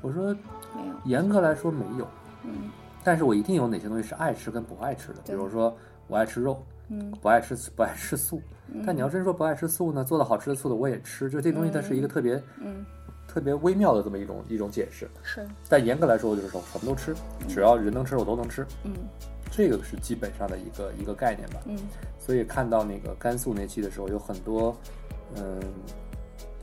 [0.00, 0.32] 我说
[0.74, 2.08] 没有，严格来说没有。
[2.42, 2.70] 嗯，
[3.04, 5.76] 但是我一定有哪些东西是爱吃跟不爱吃的，比如说
[6.06, 6.58] 我爱吃肉。
[6.88, 8.40] 嗯，不爱吃不爱吃素，
[8.84, 12.84] 但你要真说不爱吃素呢，做的好吃的素的我也吃，就这东西它是一个特别嗯。
[13.28, 15.06] 特别微妙的这么一种一种解释。
[15.22, 17.14] 是，但严格来说，我就是说什么都吃，
[17.46, 18.66] 只要人能吃我都能吃。
[18.82, 18.94] 嗯，
[19.50, 21.60] 这个是基本上的一个一个概念吧。
[21.66, 21.76] 嗯，
[22.18, 24.74] 所以看到那个甘肃那期的时候，有很多
[25.34, 25.60] 嗯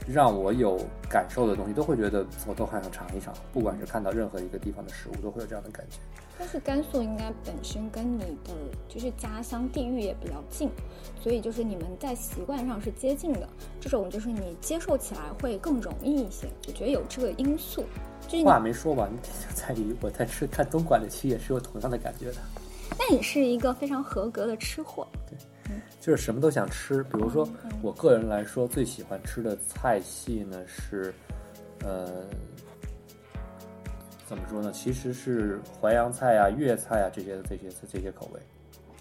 [0.08, 0.80] 让我有
[1.10, 3.34] 感受的东西，都会觉得我都还想尝一尝。
[3.52, 5.98] 不管是看到任何一个地方的食物，都会有这样的感觉。
[6.38, 8.52] 但是甘肃应该本身跟你的
[8.90, 10.70] 就是家乡地域也比较近，
[11.22, 13.48] 所以就是你们在习惯上是接近的，
[13.80, 16.48] 这种就是你接受起来会更容易一些。
[16.68, 17.86] 我觉得有这个因素。
[18.28, 19.12] 就是话没说完，
[19.54, 22.38] 在于我在吃看东莞的期也是有同样的感觉的。
[22.98, 25.08] 那你是一个非常合格的吃货。
[25.30, 25.38] 对，
[26.00, 27.04] 就是什么都想吃。
[27.04, 27.48] 比如说，
[27.82, 31.14] 我个人来说最喜欢吃的菜系呢是，
[31.84, 32.26] 呃。
[34.26, 34.72] 怎么说呢？
[34.72, 38.40] 其实是淮扬菜啊、粤菜啊这些这些这些口味。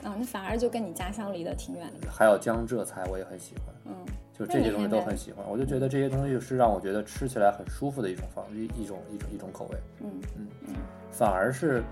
[0.06, 2.10] 啊，那反而就跟你家乡离得挺远的。
[2.10, 3.74] 还有江浙菜，我也很喜欢。
[3.86, 3.94] 嗯，
[4.36, 5.48] 就这些东西都很喜欢。
[5.48, 9.78] 我就觉得这些东西是让我觉得吃起来很舒服的一种方一一种一种一种口味。
[10.00, 10.74] 嗯嗯嗯。
[11.12, 11.82] 反而是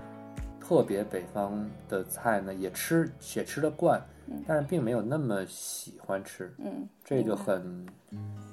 [0.59, 3.99] 特别北方的菜呢，也吃也吃得惯，
[4.47, 7.85] 但是并没有那么喜欢吃，嗯，这就很，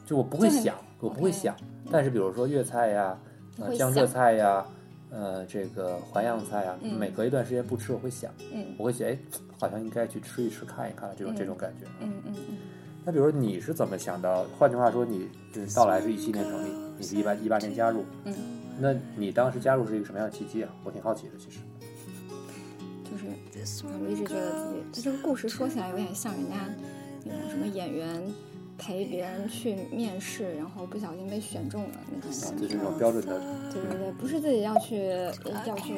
[0.04, 1.54] 就我不会想，我不会想。
[1.90, 3.18] 但是比如说粤菜呀，
[3.58, 4.66] 呃江浙菜呀，
[5.10, 9.18] 呃这个淮扬菜呀，嗯每隔一段时间不吃，我会想，嗯我会想，哎，
[9.58, 11.86] 好像应该去吃一吃，看一看这种这种感觉。
[12.00, 12.56] 嗯嗯嗯，
[13.04, 14.44] 那比如说你是怎么想到？
[14.58, 18.34] 换句话说，你就是到来是一七年成立，你是一八一八年加入，嗯，
[18.78, 20.70] 那你当时加入是一个什么样的契机啊？
[20.84, 21.60] 我挺好奇的，其实。
[23.10, 23.24] 就是
[23.86, 26.56] 我一直觉得自己，就这个故事说起来有点像人家
[27.24, 28.22] 那种什么演员
[28.76, 32.62] 陪别人去面试，然后不小心被选中了那种感觉。
[32.62, 33.40] 就是这种标准的，
[33.72, 35.08] 对对对，不是自己要去
[35.66, 35.94] 要去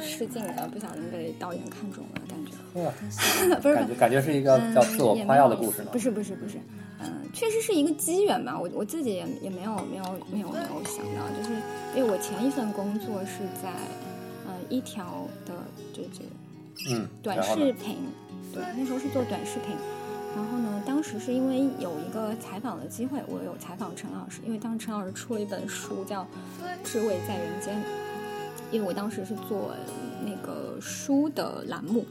[0.00, 2.52] 试镜的，不小心被导演看中了，感觉。
[2.80, 2.92] 哇，
[3.60, 5.98] 不是感觉感觉是一个嗯叫自我夸耀的故事呢不。
[5.98, 6.58] 是不是不是，
[7.00, 8.56] 嗯，确实是一个机缘吧。
[8.56, 11.50] 我我自己也也没有没有没有没有想到，就是
[11.96, 13.70] 因为我前一份工作是在
[14.46, 15.54] 呃一条的
[15.92, 16.30] 就这个
[16.88, 17.98] 嗯，短视频，
[18.54, 19.76] 对，那时候是做短视频。
[20.34, 26.22] 然后呢，当时是因为有一个采访的机会，我有采访陈老师，因为当时陈老师出了一本书叫
[26.84, 27.76] 《智慧在人间》，
[28.70, 29.74] 因为我当时是做
[30.24, 32.06] 那个书的栏目，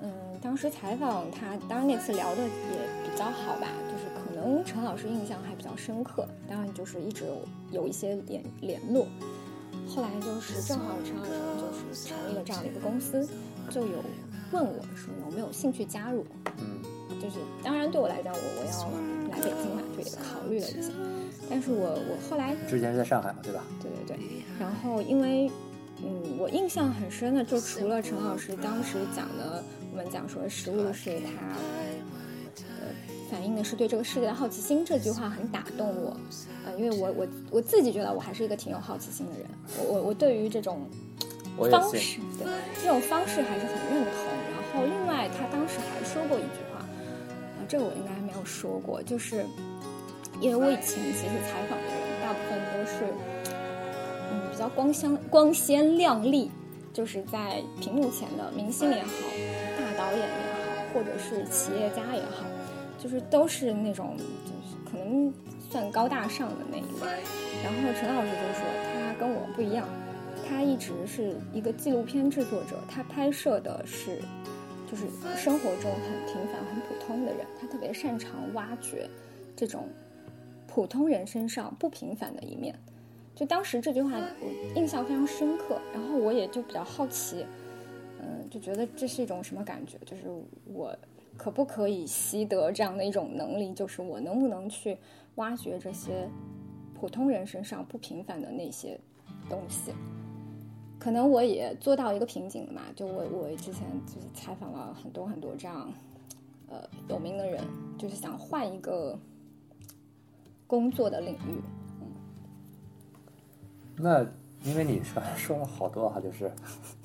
[0.00, 9.06] 嗯，当时采访他，当然那次聊的也比较好吧，就是可能陈老师印象还比较深刻，当然就是一直有有一些联联络。
[9.88, 13.26] 后来就是正好陈老师就是成立了这样的一个公司，
[13.70, 14.02] 就有
[14.52, 16.24] 问我说有没有兴趣加入，
[16.58, 16.80] 嗯
[17.20, 20.90] 就是当然对我来讲，我我要来北京嘛，就也考虑了一下，
[21.50, 23.64] 但是我我后来之前是在上海嘛，对吧？
[23.82, 25.50] 对对对，然后因为
[26.02, 31.56] 嗯，我印象很深的，就除了陈老师当时讲的，我们讲说食物是他
[32.56, 32.86] 呃
[33.30, 36.16] 反映的是对这个世界的好奇心这句话很打动我，
[36.64, 40.88] 呃，因为我我我自己觉得我还是一个挺有好奇心的人，我我我对于这种。
[41.64, 42.46] 方式，对
[42.82, 44.12] 这种方式还是很认同。
[44.52, 46.86] 然后另外，他当时还说过一句话，啊，
[47.66, 49.44] 这个我应该没有说过，就是
[50.40, 53.12] 因为我以前其实采访的人大部分都是，
[54.30, 56.50] 嗯，比较光鲜光鲜亮丽，
[56.92, 59.10] 就是在屏幕前的明星也好，
[59.78, 62.44] 大导演也好，或者是企业家也好，
[63.02, 65.32] 就是都是那种就是可能
[65.70, 67.22] 算高大上的那一类。
[67.64, 69.88] 然后陈老师就说他跟我不一样。
[70.48, 74.18] 他一直是一个纪录片制作者，他拍摄的是
[74.90, 75.04] 就是
[75.36, 79.08] 生活中很平凡、很普通的人，他特别擅长挖掘
[79.54, 79.86] 这种
[80.66, 82.74] 普通人身上不平凡的一面。
[83.34, 87.46] 就当时这句话我印象非常深刻，然后我也就比较好奇，
[88.20, 89.96] 嗯，就觉得这是一种什么感觉？
[90.04, 90.24] 就是
[90.64, 90.96] 我
[91.36, 93.72] 可不可以习得这样的一种能力？
[93.74, 94.98] 就是我能不能去
[95.36, 96.28] 挖掘这些
[96.98, 98.98] 普通人身上不平凡的那些
[99.48, 99.92] 东西？
[101.08, 105.90] 可能我也做到一个瓶颈了嘛，就我我之前就是采访了很多很多这样，
[106.68, 107.64] 呃有名的人，
[107.96, 109.18] 就是想换一个
[110.66, 111.62] 工作的领域。
[112.02, 112.12] 嗯
[113.96, 114.22] 那
[114.62, 116.52] 因为你说说了好多哈，就是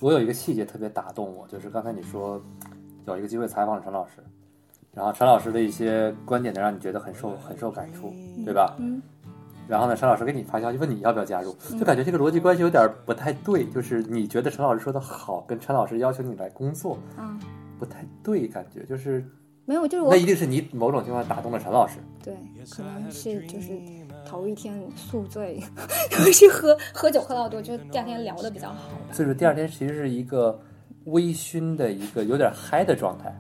[0.02, 2.42] 我有一个细节特别打动我，就是刚才你说
[3.08, 4.22] 有一个机会采访了陈老师，
[4.92, 8.76] 然后陈老师的一些观点呢，让你觉得很受很受感触，对吧？
[8.80, 9.02] 嗯。
[9.74, 17.36] 然后呢，陈老师给你发消息问你要不要加入，就感觉这个逻辑关系有点不太对，就是你觉得陈老师说的好，跟陈老师要求你来工作啊，
[17.80, 19.26] 不太对，感觉就是
[19.66, 21.98] 没有，就是我那一定是你某种情况打动了陈老师。
[22.24, 22.36] 对，
[22.70, 23.72] 可能是就是
[24.24, 25.60] 头一天宿醉，
[26.32, 29.12] 是喝喝酒喝到多，就第二天聊的比较好吧。
[29.12, 30.62] 所以说第二天其实是一个
[31.06, 33.36] 微醺的一个有点嗨的状态。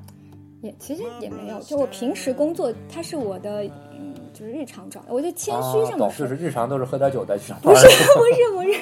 [0.63, 6.25] 也其实也没有，就我平时工作，它是我的嗯，就是日常状态，我就谦虚这么说。
[6.25, 7.73] 就是日常都是喝点酒再去上班。
[7.73, 7.85] 不是
[8.15, 8.79] 不是不是，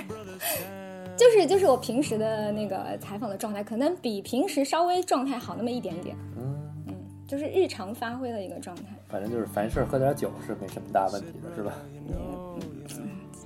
[1.17, 6.15] 就是就是我平时的那个采访的状态，可能比平时稍微状态好那么一点点。
[6.38, 6.55] 嗯，
[6.88, 6.93] 嗯，
[7.27, 8.84] 就是日常发挥的一个状态。
[9.09, 11.73] 反正就是凡事喝点酒是没什么大问题的，是吧？
[12.07, 12.59] 嗯，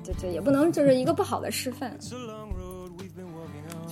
[0.04, 1.98] 这这也不能就是一个不好的示范。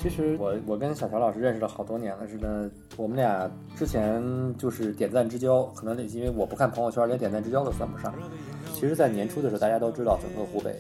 [0.04, 2.70] 其实我我跟小乔老师认识了好多年了，是呢。
[2.98, 4.22] 我们俩之前
[4.58, 8.14] 就是点赞之交，可能因为我不看朋友圈，连点赞之交都算不上。
[8.74, 10.76] 其实，在年初的时候，大家都知道，整个湖北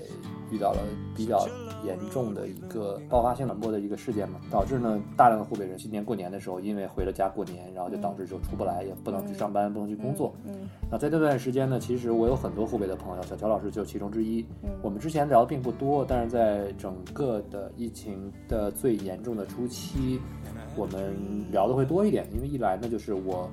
[0.53, 0.79] 遇到了
[1.15, 1.47] 比较
[1.83, 10.31] 严重的一个爆发性冷漠的一个事件嘛，导致呢大量的湖北人今年过年的时候，因为回了家过年，然后就导致就出不来，也不能去上班，不能去工作。
[10.45, 14.45] 嗯那在这段时间呢，其实我有很多湖北的朋友，小乔老师就其中之一。
[14.61, 20.19] 嗯我们之前聊的并不多，但是在整个的疫情的最严重的初期，
[20.75, 21.15] 我们
[21.51, 22.27] 聊的会多一点。
[22.33, 23.49] 因为一来呢，就是我，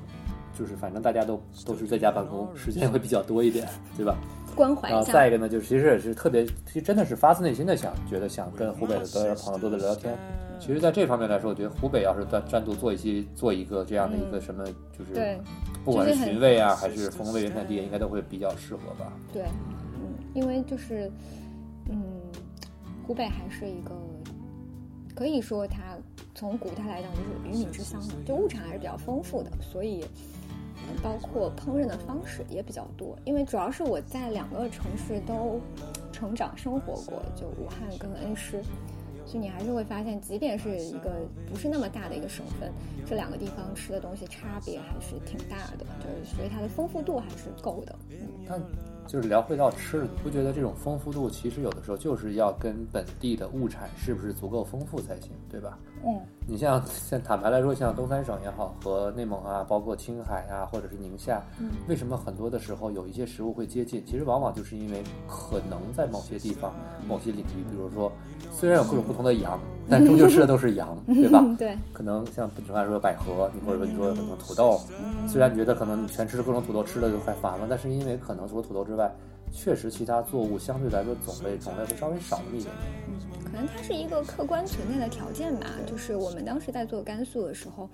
[0.59, 4.17] 就是反正大家都都是在家办公，时间会比较多一点，对吧？
[4.55, 5.13] 关怀一下。
[5.13, 10.17] 再一个呢，就是其实也是特别，其实真的是发自内心的想，觉得想跟湖北的多朋友多多聊聊天。
[10.59, 14.65] 其实，在这方面来说，我觉得湖北要是单单独做一些做一个这样的一个嗯什么，
[14.97, 15.41] 就是对
[15.85, 19.13] 不管是寻味啊，还是风味原产地，应该都会比较适合吧。
[19.33, 19.45] 对，
[19.95, 21.11] 嗯，因为就是，
[21.89, 22.03] 嗯，
[23.07, 23.93] 湖北还是一个
[25.15, 25.97] 可以说它
[26.35, 30.05] 从古代来讲就是鱼米之乡嘛，就物产还是比较丰富的，所以。
[31.03, 35.61] 包括烹饪的方式也比较多，因为主要是我在两个城市都
[36.13, 38.63] 成长生活过，就武汉跟恩施，
[39.25, 41.11] 所以你还是会发现，即便是一个
[41.49, 42.71] 不是那么大的一个省份，
[43.07, 47.95] 这两个地方吃的东西差别还是挺大的，就是所以它的丰富度还是够的。
[48.11, 48.61] 嗯，但
[49.07, 55.79] 就是聊回到吃的，你不觉得这种丰富度其实有的时候就是要跟本地的物产是不是足够丰富才行，对吧？
[56.05, 64.03] 嗯，你像 像坦白来说，像东三省也好，和内蒙啊，包括青海啊，或者是宁夏，嗯为什么很多的时候有一些食物会接近？
[64.07, 66.73] 其实往往就是因为可能在某些地方、
[67.07, 68.11] 某些领域，比如说
[68.51, 71.45] 虽然有各种不同的羊，但终究吃的都是羊， 对吧？
[71.59, 74.81] 对，可能像本城来说百合，你或者说你说可能土豆，
[75.29, 79.13] 虽然你觉得可能你全吃各种土豆吃的就快烦了，但是因为可能除了土豆之外，
[79.53, 82.75] 确实其他作物相对来说种类种类会稍微少一点点。
[83.45, 85.67] 可能它是一个客观存在的条件吧。
[85.87, 87.89] 就是我们当时在做甘肃的时候，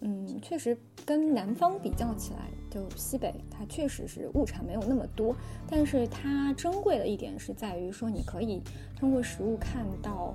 [0.00, 5.34] 嗯，确实跟南方比较起来，就西北它确实是物产没有那么多，
[5.68, 8.62] 但是它珍贵的一点是在于说，你可以
[8.96, 10.32] 通过食物看到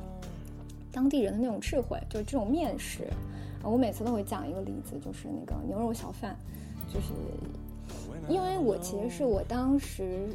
[0.91, 3.03] 当地人的那种智慧，就是这种面食。
[3.61, 6.35] 啊，我每次都会讲一个例子，就是那个牛肉小饭，
[6.87, 7.07] 就是
[8.29, 10.29] 因为我其实是我当时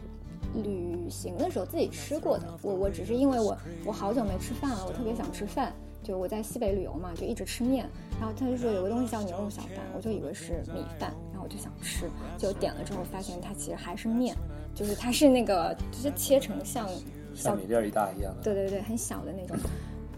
[0.63, 5.73] 旅行的时候自己吃过的，我我只是因为我我好久没吃饭了，我特别想吃饭，
[6.03, 7.89] 就我在西北旅游嘛，就一直吃面，
[8.21, 14.37] 然后他就说有个东西叫牛肉小饭，我就以为是米饭，然后我就想吃，就点了之后发现它其实还是面，
[14.75, 16.89] 就是它是那个就是切成像
[17.35, 18.43] 小像米粒儿一大一样的。
[18.43, 19.57] 对对对，很小的那种。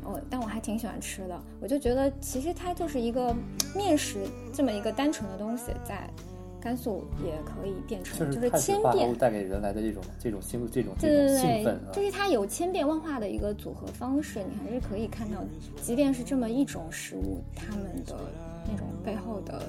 [0.04, 1.40] 哦，但我还挺喜欢吃的。
[1.60, 3.34] 我就觉得其实它就是一个
[3.74, 4.20] 面食
[4.52, 6.08] 这么一个单纯的东西，在
[6.66, 15.44] 甘肃也可以变成就就是千变带给人来的这种这种兴这种对这种对对兴奋啊，就是它有千变万化的一个组合方式，你还是可以看到，
[15.80, 18.16] 即便是这么一种食物，它们的
[18.68, 19.62] 那种背后的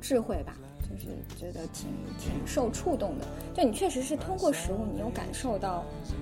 [0.00, 1.06] 智慧吧，就是
[1.38, 1.88] 觉得挺
[2.18, 3.24] 挺受触动的。
[3.54, 5.84] 就你确实是通过食物，你有感受到。
[6.08, 6.18] 嗯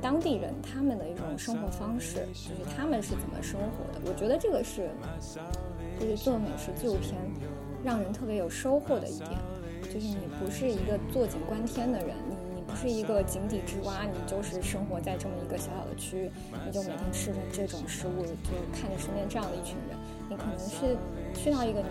[0.00, 4.00] 当地人他们的一种生活方式，就是他们是怎么生活的。
[4.06, 4.88] 我觉得这个是，
[5.98, 7.16] 就是做美食纪录片
[7.84, 9.30] 让人特别有收获的一点，
[9.82, 16.30] 就是你不是一个坐井观天的人，你你不是一个井底之蛙，你就是生活在这么一个小小的区域，
[16.66, 19.96] 你就每天吃着这种食物，就看着身边这样的一群人，
[20.28, 20.96] 你可能是
[21.34, 21.86] 去到一个你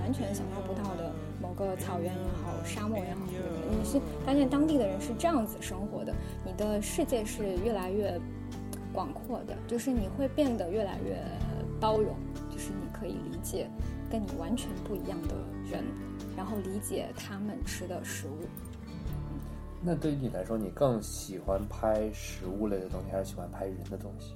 [0.00, 3.20] 完全想象不到的某个草原也好，沙漠也好，
[3.70, 6.12] 你是发现当地的人是这样子生活的，
[6.44, 8.18] 你的世界是越来越
[8.92, 11.16] 广阔的，就是你会变得越来越
[11.78, 12.16] 包容，
[12.50, 13.68] 就是你可以理解
[14.10, 15.34] 跟你完全不一样的
[15.70, 15.84] 人，
[16.36, 18.46] 然后理解他们吃的食物。
[19.82, 24.34] 那对于你来说，你更喜欢拍食物类的东西，还是喜欢拍人的东西？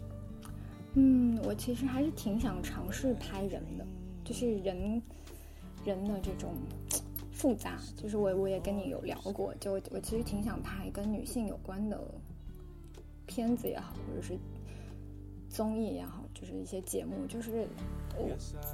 [0.95, 3.87] 嗯，我其实还是挺想尝试拍人的，
[4.25, 5.03] 就是人
[5.85, 6.53] 人的这种
[7.33, 7.79] 复杂。
[7.97, 12.01] 就是我我也跟你有聊过，就我我其实挺想拍跟女性有关的
[13.27, 14.37] 片子也好，或者是
[15.51, 17.27] 综艺也好，就是一些节目。
[17.29, 17.67] 就是
[18.17, 18.27] 我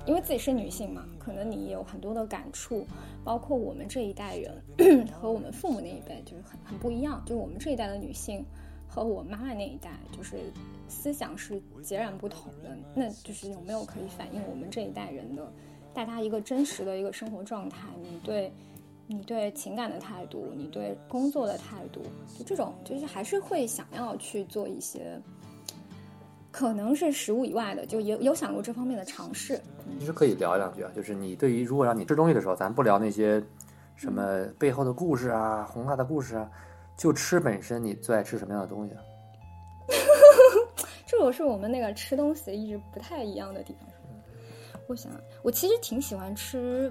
[0.07, 2.87] 因为自己是女性嘛，可能你有很多的感触，
[3.25, 4.63] 包括我们这一代人
[5.09, 8.45] 和我们父母那一辈就是很很不一样，就是我们这一代的女性。
[8.89, 10.37] 和我妈妈那一代，就是
[10.89, 12.75] 思想是截然不同的。
[12.95, 15.53] 那就是有没有可以反映我们这一代人的
[15.93, 17.89] 大家一个真实的一个生活状态？
[18.01, 18.51] 你对，
[19.07, 22.01] 你对情感的态度，你对工作的态度，
[22.39, 25.21] 就这种，就是还是会想要去做一些，
[26.57, 29.61] 可能是食物以外的，就有有想过这方面的尝试。
[30.01, 33.45] 其实可以聊两句啊，就是你对于如果让你吃东西的时候，咱不聊那些
[33.95, 36.51] 什么背后的故事啊、宏大的故事啊，
[36.97, 39.03] 就吃本身，你最爱吃什么样的东西啊？
[41.07, 43.87] 这个是我们那个吃东西一直不太一样的地方。
[44.87, 46.91] 我想，我其实挺喜欢吃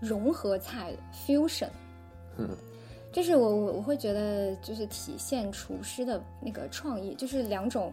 [0.00, 1.68] 融合菜的 fusion，
[2.38, 2.48] 嗯，
[3.12, 7.92] 就是我我我会觉得就是体现厨师的那个创意，就是两种，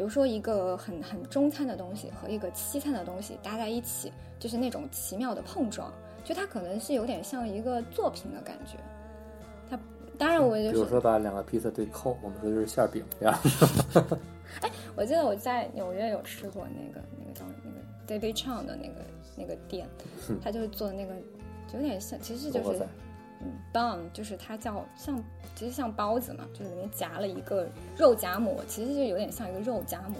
[0.00, 5.92] 比如说一个很很中餐的东西和一个西餐的东西搭在一起，就是那种奇妙的碰撞，
[6.24, 8.78] 就它可能是有点像一个作品的感觉。
[9.68, 9.78] 它
[10.16, 13.38] 当然我就是比如说把两个披萨对扣，我们说就是馅儿饼这样。
[14.62, 17.44] 哎我记得我在纽约有吃过那个那个叫
[18.08, 18.94] 那个 David Chang 的那个
[19.36, 19.86] 那个店，
[20.42, 21.12] 他就是做那个
[21.70, 22.80] 就有点像，其实就是
[23.72, 25.22] bun，就是它叫像
[25.54, 30.16] 其实像包子嘛，就是里面夹了一个肉夹馍，其实就有点像一个肉夹馍。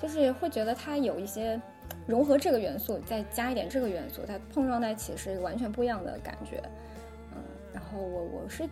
[0.00, 1.60] 就是会觉得它有一些
[2.06, 6.62] 融合这个元素，再加一点这个元素，它碰撞在一起是完全不一样的感觉。
[7.34, 8.66] 嗯，然后我我是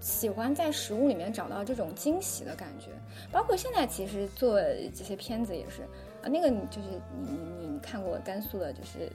[0.00, 2.92] 喜欢在食物里面找到这种惊喜的感觉，
[3.30, 5.82] 包括现在其实做这些片子也是
[6.22, 6.88] 啊，那个就是
[7.18, 9.12] 你你你看过甘肃的，就是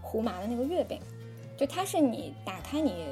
[0.00, 0.98] 胡麻的那个月饼，
[1.56, 3.06] 就它是你打开你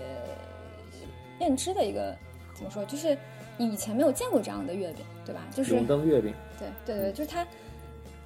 [1.38, 2.16] 认知的一个
[2.55, 3.16] 怎么说，就是
[3.57, 5.47] 你以前没有见过这样的月饼，对吧？
[5.55, 7.47] 就是红灯月饼，对对对，就是它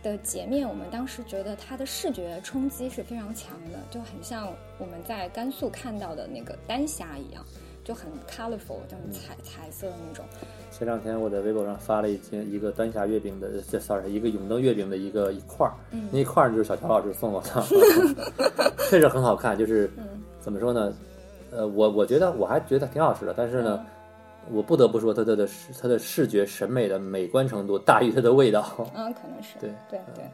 [0.02, 7.44] 的截面，我们当时觉得它的视觉冲击是非常强的，就很像我们在甘肃看到的那个丹霞一样，
[7.86, 10.24] 就很 colorful，这种彩彩色的那种。
[10.72, 17.62] 前两天我在微博上发了一件一个丹霞月饼的，这 sorry，一个永登月饼的一个一块儿，嗯那一块儿就是小乔老师送我的，
[18.90, 19.56] 确实很好看。
[19.56, 20.04] 就是嗯
[20.40, 20.92] 怎么说呢？
[21.52, 23.86] 呃，我我觉得我还觉得挺好吃的，但是呢，
[24.50, 28.64] 我不得不说它的的视它的视觉审美的美观程度大于它的味道。
[28.96, 30.24] 嗯，可能是对对对，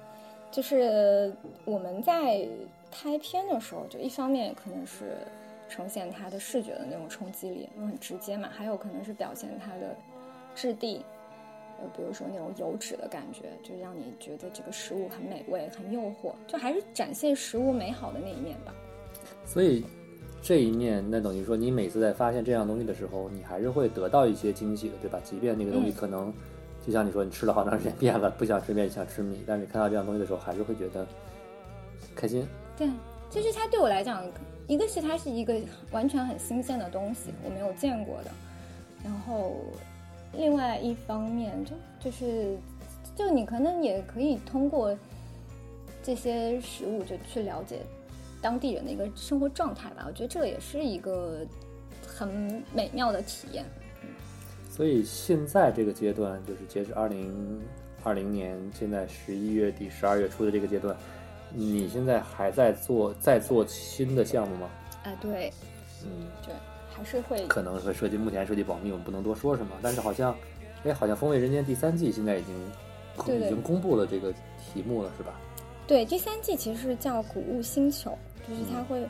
[0.51, 1.31] 就是
[1.67, 2.49] 我们在
[2.91, 5.19] 拍片的时候，就一方面可能是
[5.73, 9.97] 呈现它的视觉的那种冲击力，因为很直接嘛，还有可能是表现它的
[10.55, 11.03] 质地，
[11.81, 18.75] 呃，比如说那种油脂的感觉，就让你觉得这个食物很美味、很诱惑，就还是展现食物美好的那一面吧。
[19.47, 19.83] 所以
[20.43, 25.18] 这一面，那等于说你每次在发现这样东西的时候，你还是会得到一些惊喜的，对吧？
[25.25, 26.31] 即便那个东西嗯可能，
[26.87, 31.07] 就像你说，你吃了好长时间面了，不想吃面想吃米，但是你看到这样东西的时候，还是会觉得
[32.14, 32.47] 开心。
[32.77, 32.87] 对，
[33.31, 34.23] 就是它对我来讲，
[34.67, 35.55] 一个是它是一个
[35.91, 38.31] 完全很新鲜的东西，我没有见过的，
[39.05, 39.57] 然后
[40.33, 42.57] 另外一方面就就是
[43.15, 44.97] 就你可能也可以通过
[46.03, 47.81] 这些食物就去了解
[48.41, 51.47] 当地人的一个生活状态吧，我觉得这也是一个
[52.07, 53.65] 很美妙的体验。
[54.71, 57.61] 所以现在这个阶段，就是截止二零
[58.03, 60.97] 二零年，现在十一月底、十二月初的这个阶段，
[61.55, 64.71] 你现在还在做在做新的项目吗？
[65.05, 65.53] 啊，对，
[66.05, 66.55] 嗯，对，
[66.91, 69.77] 还是会可能会涉及目前涉及保密，我们不能多说什么。
[69.83, 70.35] 但是好像，
[70.85, 72.55] 哎，好像《风味人间》第三季现在已经
[73.27, 75.39] 对对已经公布了这个题目了，是吧？
[75.87, 78.17] 对，第三季其实是叫谷物星球，
[78.49, 79.07] 就是它会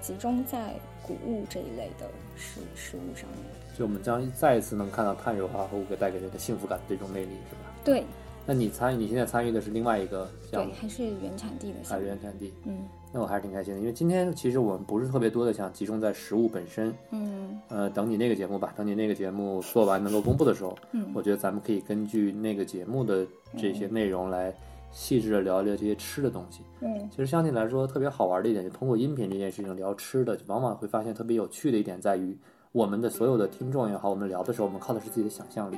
[0.00, 3.38] 集中在谷物这一类的食食物上面。
[3.76, 7.72] 就我们将再一次能看到碳水化合物给带给人的幸福感的这种魅力，是吧？
[7.82, 8.04] 对
[8.46, 12.06] 那你参与，你现在参与的是另外一个项对目，，还是原产地的啊，项目。
[12.06, 12.52] 原产地。
[12.64, 12.78] 嗯
[13.12, 23.26] 那我还是挺开心的，因为今天其实我们不是特别多的想集中在食物本身，嗯呃，等你那个节目吧，等你那个节目做完能够公布的时候，嗯我觉得咱们可以根据那个节目的
[23.58, 24.54] 这些内容来
[24.92, 26.60] 细致的聊一聊这些吃的东西。
[26.82, 32.38] 嗯其实相对来说特别好玩的一点，就通过音频这件事情聊吃的，往往会发现特别有趣的一点在于，
[32.70, 35.76] 我们的所有的听众也好，我们聊的时候，我们靠的是自己的想象力。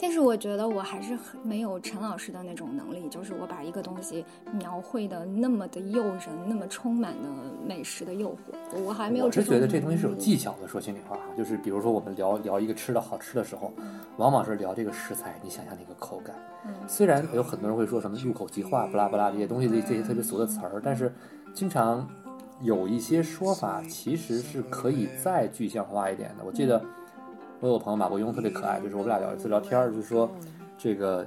[0.00, 7.28] 但是我觉得我还是很没有陈老师的那种能力，就是我把一个东西描绘的那么的诱人，那么充满了
[7.66, 13.72] 美食的诱惑，我还没有我是觉得这东西是有技巧的，说心里话，就是比如说我们聊聊一个吃的好吃的时候，
[14.16, 16.34] 往往是聊这个食材，你想象那个口感。
[16.66, 21.12] 嗯虽然有很多人会说什么入口即化、不拉不拉这些东西，这这些特别俗的词儿，但是
[21.54, 22.08] 经常
[22.62, 26.44] 有一些说法其实是可以再具象化一点的。
[26.44, 26.82] 我记得
[27.60, 30.30] 我有朋友马伯庸特别可爱，就是我们俩聊一次聊天儿，就是说
[30.78, 31.26] 这个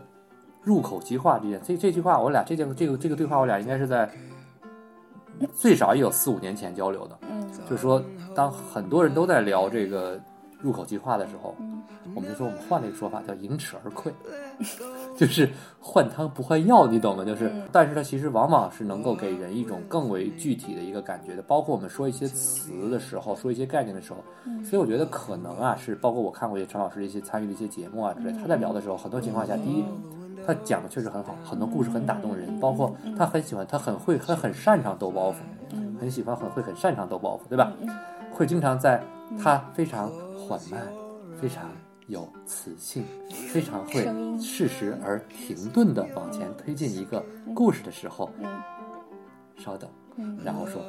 [0.61, 4.09] 入口即化这件这这句话，我俩这件这个这个对话，我俩应该是在
[5.53, 7.17] 最少也有四五年前交流的。
[7.29, 8.03] 嗯就是说，
[8.35, 10.19] 当很多人都在聊这个
[10.63, 11.81] 入口即化的时候，嗯。
[12.15, 14.11] 我们就说我们换了一个说法，叫盈尺而溃，
[15.17, 15.49] 就是
[15.79, 17.23] 换汤不换药，你懂吗？
[17.25, 17.63] 就是，嗯。
[17.71, 24.63] 但是它其实往往是能够给人一种更为具体的一个感觉的，包括我们说一些词的时候，说一些概念的时候，嗯。
[24.63, 29.83] 所以我觉得可能啊，是包括我看过一些陈老师的一些参与的一些节目啊之类，他在聊的时候，很多情况下，第一。
[30.45, 35.35] 他讲的确实很好，很多故事很打动人，包括他很喜欢，他很会，他很擅长逗包袱，
[35.71, 35.95] 嗯。
[36.01, 37.71] 很喜欢，很会，很擅长逗包袱，对吧？
[37.79, 37.89] 嗯。
[38.29, 39.01] 会经常在
[39.41, 40.87] 他非常缓慢、
[41.39, 41.69] 非常
[42.07, 43.03] 有磁性、
[43.47, 44.07] 非常会
[44.39, 47.23] 适时而停顿的往前推进一个
[47.55, 48.49] 故事的时候，嗯。
[49.55, 50.81] 稍等，嗯然后说：“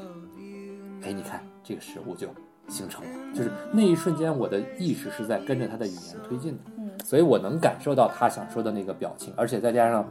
[1.04, 2.26] 哎，你看这个食物就
[2.66, 6.90] 形成了。”就是那一瞬间，我的意识是在跟着他的语言推进的，嗯。
[7.04, 10.08] 所以我能感受到他想说的那个表情，而且再加上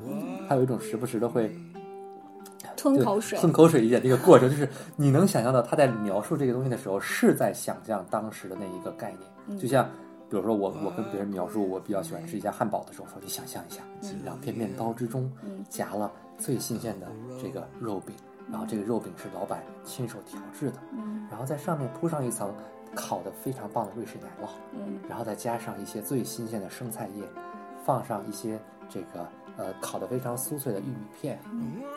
[0.48, 1.73] 他有一种时不时的会就
[2.84, 4.68] 吞口水，吞口水一点这个过程，就是
[4.98, 9.22] 你能想象到他在描述这个东西的时候，是在想象当时的那一个概念。
[9.48, 9.58] 嗯。
[9.58, 9.86] 就像
[10.30, 13.82] 比如说我我跟别人描述我比较喜欢吃一家汉堡的时候，说你想象一下，
[14.26, 15.64] 两片面包之中嗯。
[15.70, 17.08] 夹了最新鲜的
[17.42, 18.14] 这个肉饼，
[18.52, 21.26] 然后这个肉饼是老板亲手调制的，嗯。
[21.32, 22.54] 然后在上面铺上一层
[22.94, 25.00] 烤的非常棒的瑞士奶酪，嗯。
[25.08, 27.24] 然后再加上一些最新鲜的生菜叶，
[27.86, 28.60] 放上一些
[28.90, 29.26] 这个
[29.58, 31.40] 呃烤的非常酥脆的玉米片，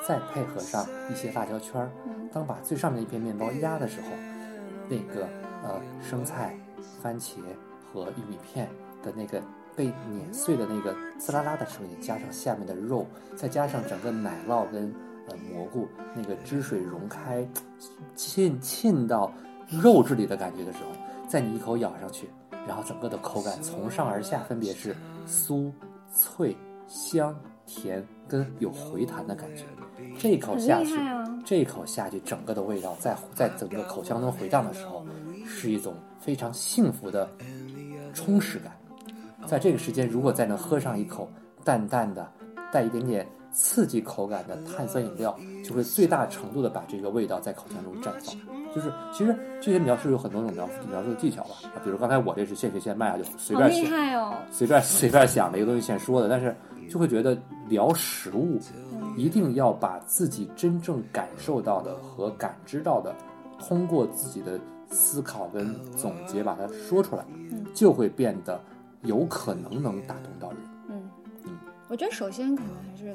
[0.07, 1.91] 再配合上一些辣椒圈儿。
[2.33, 4.09] 当把最上面一片面包压的时候，
[4.89, 5.27] 那个
[5.63, 6.55] 呃生菜、
[7.01, 7.37] 番茄
[7.93, 8.69] 和玉米片
[9.03, 9.41] 的那个
[9.75, 14.93] 被碾碎的那个滋啦啦的声音，加上下面的肉，再加上整个奶酪跟
[15.29, 17.47] 呃蘑菇那个汁水融开，
[18.15, 19.33] 浸浸到
[19.83, 20.91] 肉质里的感觉的时候，
[21.27, 22.29] 再你一口咬上去，
[22.67, 24.95] 然后整个的口感从上而下分别是
[25.27, 25.73] 酥、
[26.13, 26.57] 脆、
[26.89, 27.35] 香、
[27.67, 29.65] 甜跟有回弹的感觉。
[30.19, 31.25] 这一口下去，啊！
[31.45, 35.05] 这一口下去，整个的味道在在整个口腔中回荡的时候，
[35.47, 37.29] 是一种非常幸福的
[38.15, 38.73] 充实感。
[39.47, 41.31] 在这个时间，如果再能喝上一口
[41.63, 42.27] 淡淡的、
[42.73, 48.35] 带一点点刺激口感的碳酸饮料，就会最大程度的把这个味道在口腔中绽放。
[48.75, 54.35] 就是其实这些描述有很多种描述描述的技巧吧，啊比如刚才我这是现学现卖啊，就随便写害哦！
[54.51, 56.55] 随便随便想的一个东西现说的，但是
[56.89, 57.37] 就会觉得
[57.69, 58.59] 聊食物，
[59.17, 63.15] 一定要把自己真正感受到的和感知到的，
[63.59, 64.59] 通过自己的
[64.91, 67.25] 思考跟总结把它说出来，
[67.75, 68.61] 就会变得
[69.03, 70.59] 有可能能打动到人。
[70.89, 71.11] 嗯
[71.45, 71.59] 嗯，
[71.89, 73.15] 我觉得首先可能还是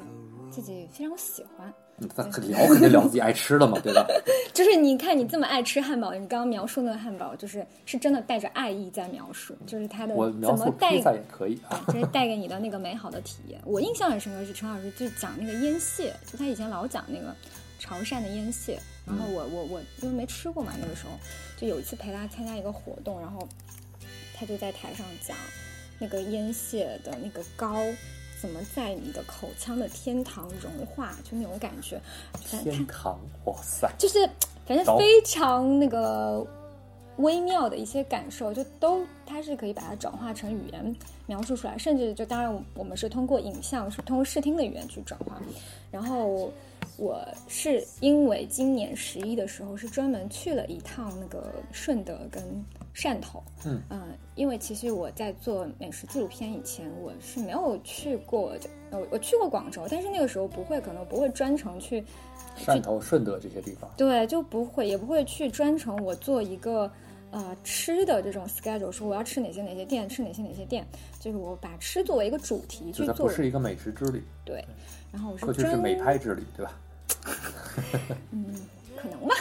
[0.50, 2.06] 自己非常喜欢，嗯那
[2.48, 4.04] 聊肯定聊自己爱吃的嘛，对吧？
[4.52, 11.84] 就是你看你这么爱吃汉堡，你刚刚描述那个汉堡，就是是真的带着爱意在描述，就是它的怎么带可以啊。
[11.88, 13.60] 就是带给你的那个美好的体验。
[13.64, 17.34] 我印象很深刻是陈老师就讲那个腌蟹，就他以前老讲那个
[17.78, 21.12] 潮汕的腌蟹，然后我我我因为没吃过嘛，那个时候
[21.56, 23.46] 就有一次陪他参加一个活动，然后
[24.34, 25.36] 他就在台上讲
[26.00, 27.76] 那个腌蟹的那个膏。
[28.42, 32.00] 怎么在你的口腔的天堂融化，就那种感觉，
[32.40, 33.88] 天堂，哇塞！
[33.96, 34.28] 就是
[34.66, 36.44] 反正非常那个
[37.18, 45.40] 微妙的一些感受，就都它是可以把它转化成语言描述出来，甚至就当然我们是通过影像，是通过视听的语言去转化。
[45.92, 46.50] 然后
[46.96, 52.42] 我是因为今年十一的时候是专门去了一趟那个顺德跟
[52.94, 53.82] 汕头，嗯。
[53.88, 54.02] 呃，
[54.34, 62.04] 因为其实我在做美食纪录片以前，我是没有去过的，呃，我去过广州，但是那个时候不会，可能不会专程去
[62.58, 66.90] 汕头、顺德这些地方，对，就不会，也不会去专程我做一个
[67.30, 70.86] 呃吃的这种 schedule，说我要吃哪些哪些店，吃哪些哪些店，
[71.18, 73.28] 就是我把吃作为一个主题去做不。
[73.28, 74.62] 是一个美食之旅，对，
[75.12, 76.72] 然后我是过去是美拍之旅，对吧？
[78.32, 78.46] 嗯，
[78.96, 79.34] 可能吧。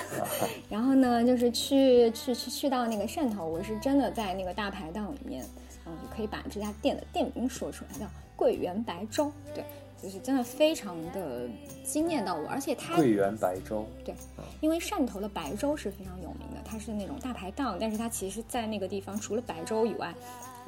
[0.69, 5.43] 然后呢，就是去去去去到那个汕头，我是真的在那个大排档里面，
[5.85, 8.05] 嗯，就可以把这家店的店名说出来，叫
[8.35, 9.31] 桂圆白粥。
[9.53, 9.63] 对，
[10.01, 11.47] 就是真的非常的
[11.83, 14.13] 惊艳到我，而且它桂圆白粥对，
[14.59, 20.13] 因为汕头的白粥是非常有名的，它是那种大排档，但是它其实在那个地方除了白粥以外，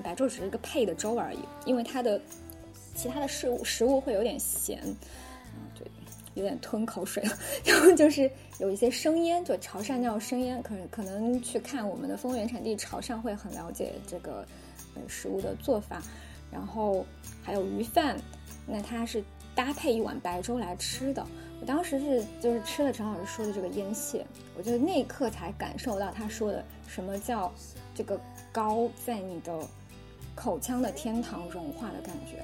[0.04, 2.20] 白粥只是一个配的粥而已，因为它的
[2.94, 5.86] 其他的食物食物会有点咸，嗯，就
[6.36, 8.30] 有点吞口水了， 然后就是
[8.60, 14.46] 有一些生腌，就潮汕那种生腌，可可能去看我们的风原产地潮汕会很了解这个
[14.96, 16.02] 呃食物的做法，
[16.52, 17.06] 然后
[17.44, 18.18] 还有鱼饭，
[18.66, 19.24] 那它是
[19.54, 21.26] 搭配一碗白粥来吃的。
[21.62, 24.26] 我当时是就是吃了陈老师说的这个腌蟹，
[24.58, 27.54] 我就那一刻才感受到他说的什么叫
[27.96, 28.20] 这个
[28.52, 29.58] 膏在你的
[30.36, 32.44] 口腔的天堂融化的感觉，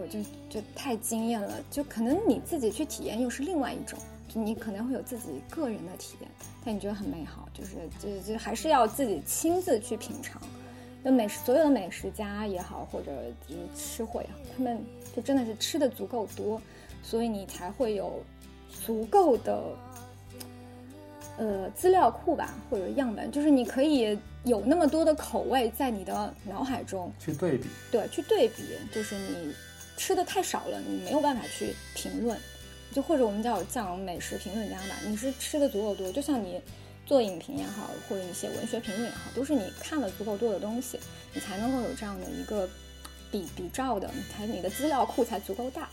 [0.00, 1.54] 我就就太惊艳了。
[1.70, 6.30] 就可能你自己去体验又是另外一种，就你可能会有自己个人的体验，
[6.64, 10.40] 但你觉得很美好，就是就就还是要自己亲自去品尝。
[11.06, 13.12] 那美食所有的美食家也好，或者
[13.46, 14.82] 就是吃货也好，他们
[15.14, 16.58] 就真的是吃的足够多，
[17.02, 18.22] 所以你才会有
[18.86, 19.62] 足够的
[21.36, 29.54] 呃资料库吧，或者样本，就是你可以有那么多的口味在你的脑海中，去对比，对，去对比，就是你
[29.96, 32.38] 吃的太少了，你没有办法去评论，
[32.92, 36.60] 就或者我们叫叫美食评论家吧，你是吃的足够多，就像你
[37.06, 40.98] 做影评也好，或者你写文学评论也好，都是你看了足够多的东西，
[41.32, 42.68] 你才能够有这样的一个
[43.30, 45.88] 比比照的，你才你的资料库才足够大。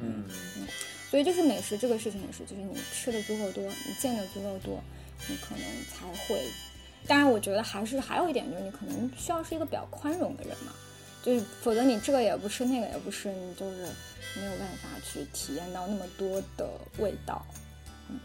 [0.00, 0.24] 嗯，
[1.10, 4.82] 所以就是美食这个事情也是，就是你吃的足够多，你见的足够多，
[5.28, 6.42] 你可能才会。
[7.06, 10.72] 当然，我觉得还是还有一点就是，你可能需要是一个比较宽容的人嘛，
[11.24, 13.76] 就是否则你这个也不吃，那个也不吃，你就是
[14.38, 16.68] 没有办法去体验到那么多的
[16.98, 17.42] 味道。
[18.10, 18.20] 嗯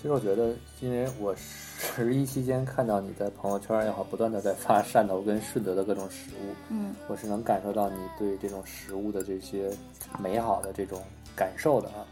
[0.00, 9.70] 其实我觉得，因为我十一期间看到你在朋友圈也好，不断的在发汕头跟顺德的各种食物，嗯我是能感受到你对这种食物的这些
[10.18, 11.02] 美好的这种
[11.36, 12.06] 感受的啊。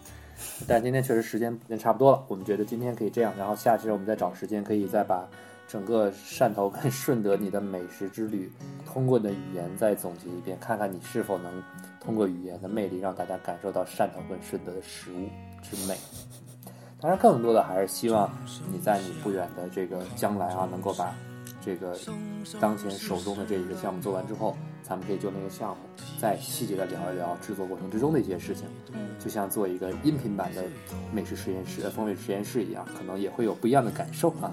[0.67, 5.27] 但今天确实时间已经差不多了，我们觉得今天可以这样，然后下期我们再找时间，可以再把
[5.69, 8.51] 整个汕头跟顺德你的美食之旅，
[8.87, 11.63] 通过你的语言再总结一遍，看看你是否能
[12.01, 15.29] 通过语言的魅力让大家感受到汕头跟顺德的食物
[15.63, 15.95] 之美。
[17.01, 18.29] 当然，更多的还是希望
[18.73, 21.15] 你在你不远的这个将来啊，能够把
[21.61, 21.97] 这个
[22.59, 25.83] 当前手中的这一个项目做完之后，咱们可以就那个项目
[26.19, 28.65] 再细节的聊一聊制作过程之中的一些事情。
[28.95, 30.65] 嗯，就像做一个音频版的
[31.13, 34.51] 美食实验室、呃风味实验室一样，可能也会有不一样的感受啊。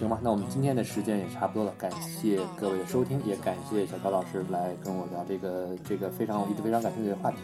[0.00, 7.36] 行吧，那我们今天的时间也差不多了，感谢各位的收听，也感谢小高老师来跟我聊这个这个非常我一直非常感兴趣的话题。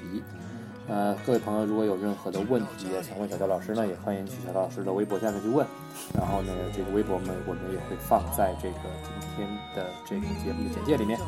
[0.88, 5.66] 呃，各位朋友，如果有任何的问题想问小乔老师呢，也欢迎去小焦老师的微博下面去问。
[6.14, 11.18] 然后呢，这个微博们，我们也会放在这个今天的这个节目的简介里面。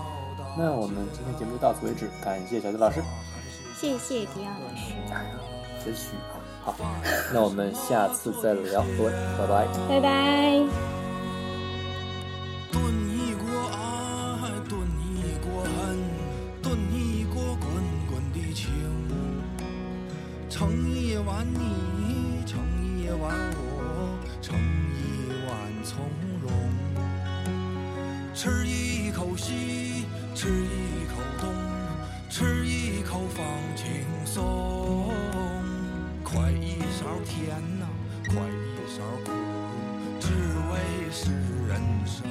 [0.57, 3.03] 那我们今天节目就到此为止，感谢小乔老师。
[3.77, 5.31] 谢谢迪奥老师，哎呀，
[5.85, 6.39] 真虚啊！
[6.65, 6.75] 好，
[7.33, 9.67] 那我们下次再聊，各位，拜拜。
[9.89, 10.98] 拜拜。
[12.71, 14.81] 炖一锅爱，炖
[15.15, 15.99] 一锅恨，
[16.63, 17.69] 炖一锅滚
[18.09, 18.71] 滚的情。
[20.49, 22.59] 盛一碗你，盛
[22.99, 25.51] 一碗我，盛一碗
[25.85, 26.05] 从
[26.43, 26.51] 容。
[28.35, 31.53] 吃一口西，吃一口东，
[32.29, 33.45] 吃一口放
[33.77, 33.87] 轻
[34.25, 35.13] 松。
[36.25, 37.87] 快一勺甜呐、
[38.29, 39.33] 快一勺苦，
[40.21, 40.29] 只
[40.71, 41.31] 为是
[41.67, 42.25] 人生